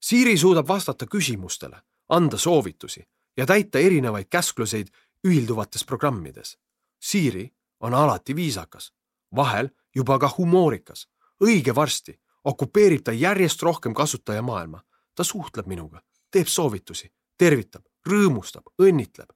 Siri 0.00 0.36
suudab 0.38 0.68
vastata 0.68 1.06
küsimustele, 1.06 1.82
anda 2.08 2.38
soovitusi 2.38 3.08
ja 3.36 3.46
täita 3.46 3.78
erinevaid 3.78 4.26
käskluseid 4.30 4.88
ühilduvates 5.26 5.84
programmides. 5.84 6.58
Siri 7.00 7.54
on 7.80 7.94
alati 7.94 8.36
viisakas, 8.36 8.92
vahel 9.36 9.68
juba 9.94 10.18
ka 10.18 10.34
humoorikas. 10.38 11.08
õige 11.44 11.74
varsti 11.74 12.20
okupeerib 12.44 13.02
ta 13.04 13.12
järjest 13.12 13.62
rohkem 13.62 13.94
kasutajamaailma 13.94 14.82
ta 15.14 15.24
suhtleb 15.24 15.66
minuga, 15.66 16.00
teeb 16.30 16.46
soovitusi, 16.46 17.12
tervitab, 17.38 17.82
rõõmustab, 18.06 18.62
õnnitleb. 18.82 19.28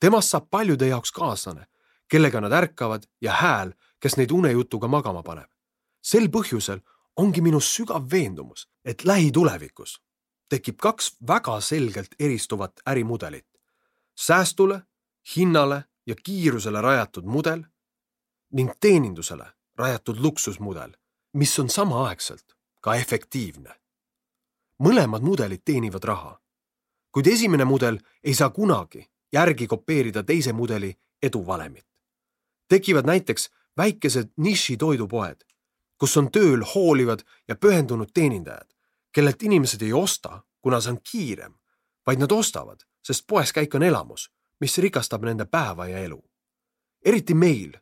temast 0.00 0.28
saab 0.28 0.50
paljude 0.50 0.86
jaoks 0.86 1.12
kaaslane, 1.12 1.66
kellega 2.08 2.40
nad 2.40 2.52
ärkavad 2.52 3.06
ja 3.20 3.32
hääl, 3.32 3.72
kes 4.00 4.16
neid 4.16 4.30
unejutuga 4.30 4.88
magama 4.88 5.22
paneb. 5.22 5.50
sel 6.02 6.28
põhjusel 6.28 6.80
ongi 7.16 7.40
minu 7.40 7.60
sügav 7.60 8.10
veendumus, 8.10 8.68
et 8.84 9.04
lähitulevikus 9.04 10.03
tekib 10.48 10.76
kaks 10.78 11.16
väga 11.28 11.60
selgelt 11.60 12.14
eristuvat 12.18 12.72
ärimudelit. 12.86 13.46
säästule, 14.14 14.82
hinnale 15.36 15.84
ja 16.06 16.14
kiirusele 16.14 16.80
rajatud 16.80 17.24
mudel 17.24 17.64
ning 18.52 18.70
teenindusele 18.80 19.46
rajatud 19.76 20.16
luksusmudel, 20.16 20.92
mis 21.32 21.58
on 21.58 21.68
samaaegselt 21.68 22.56
ka 22.80 22.94
efektiivne. 22.94 23.80
mõlemad 24.82 25.22
mudelid 25.22 25.62
teenivad 25.64 26.04
raha, 26.04 26.40
kuid 27.12 27.26
esimene 27.26 27.64
mudel 27.64 27.98
ei 28.24 28.34
saa 28.34 28.50
kunagi 28.50 29.10
järgi 29.32 29.66
kopeerida 29.66 30.22
teise 30.22 30.52
mudeli 30.52 30.94
eduvalemit. 31.22 31.86
tekivad 32.68 33.06
näiteks 33.06 33.50
väikesed 33.76 34.28
nišitoidupoed, 34.36 35.44
kus 35.98 36.16
on 36.16 36.30
tööl 36.30 36.62
hoolivad 36.74 37.22
ja 37.48 37.54
pühendunud 37.56 38.10
teenindajad, 38.14 38.73
kellelt 39.14 39.42
inimesed 39.42 39.82
ei 39.82 39.92
osta, 39.92 40.42
kuna 40.60 40.80
see 40.80 40.92
on 40.92 40.98
kiirem, 41.10 41.54
vaid 42.06 42.18
nad 42.18 42.32
ostavad, 42.32 42.82
sest 43.04 43.26
poes 43.30 43.52
käik 43.54 43.74
on 43.78 43.86
elamus, 43.86 44.26
mis 44.60 44.78
rikastab 44.78 45.24
nende 45.24 45.46
päeva 45.46 45.86
ja 45.86 46.02
elu. 46.02 46.20
eriti 47.04 47.34
meil, 47.34 47.72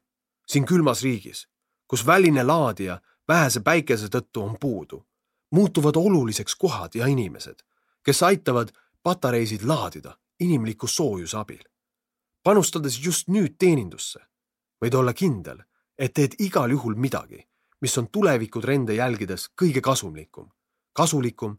siin 0.46 0.66
külmas 0.66 1.02
riigis, 1.02 1.46
kus 1.86 2.06
väline 2.06 2.42
laadija 2.42 3.00
vähese 3.28 3.60
päikese 3.60 4.08
tõttu 4.10 4.42
on 4.42 4.56
puudu, 4.60 5.06
muutuvad 5.50 5.96
oluliseks 5.96 6.54
kohad 6.54 6.94
ja 6.94 7.06
inimesed, 7.06 7.62
kes 8.02 8.22
aitavad 8.22 8.72
patareisid 9.02 9.62
laadida 9.62 10.18
inimliku 10.40 10.86
soojuse 10.86 11.36
abil. 11.36 11.62
panustades 12.42 12.98
just 13.04 13.28
nüüd 13.28 13.54
teenindusse, 13.58 14.20
võid 14.82 14.94
olla 14.94 15.12
kindel, 15.12 15.62
et 15.98 16.14
teed 16.14 16.34
igal 16.38 16.70
juhul 16.70 16.94
midagi, 16.94 17.46
mis 17.80 17.98
on 17.98 18.08
tulevikutrende 18.08 18.94
jälgides 18.94 19.48
kõige 19.62 19.80
kasumlikum, 19.80 20.50
kasulikum 20.92 21.56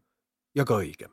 ja 0.56 0.66
ka 0.66 0.80
õigem. 0.80 1.12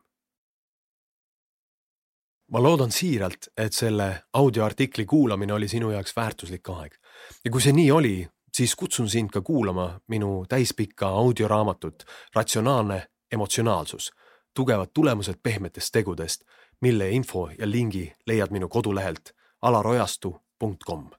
ma 2.50 2.62
loodan 2.62 2.90
siiralt, 2.90 3.46
et 3.56 3.72
selle 3.72 4.22
audioartikli 4.33 5.04
kuulamine 5.06 5.52
oli 5.52 5.68
sinu 5.68 5.90
jaoks 5.90 6.16
väärtuslik 6.16 6.68
aeg 6.68 6.96
ja 7.44 7.50
kui 7.50 7.62
see 7.62 7.72
nii 7.72 7.90
oli, 7.90 8.28
siis 8.56 8.74
kutsun 8.76 9.09
sind 9.11 9.30
ka 9.30 9.40
kuulama 9.40 10.00
minu 10.09 10.44
täispikka 10.48 11.09
audioraamatut 11.09 12.04
Ratsionaalne 12.35 13.06
emotsionaalsus, 13.33 14.11
tugevad 14.54 14.90
tulemused 14.94 15.38
pehmetest 15.42 15.92
tegudest, 15.92 16.42
mille 16.80 17.11
info 17.11 17.50
ja 17.59 17.70
lingi 17.70 18.12
leiad 18.26 18.50
minu 18.50 18.68
kodulehelt 18.68 19.35
alarojastu.com. 19.62 21.11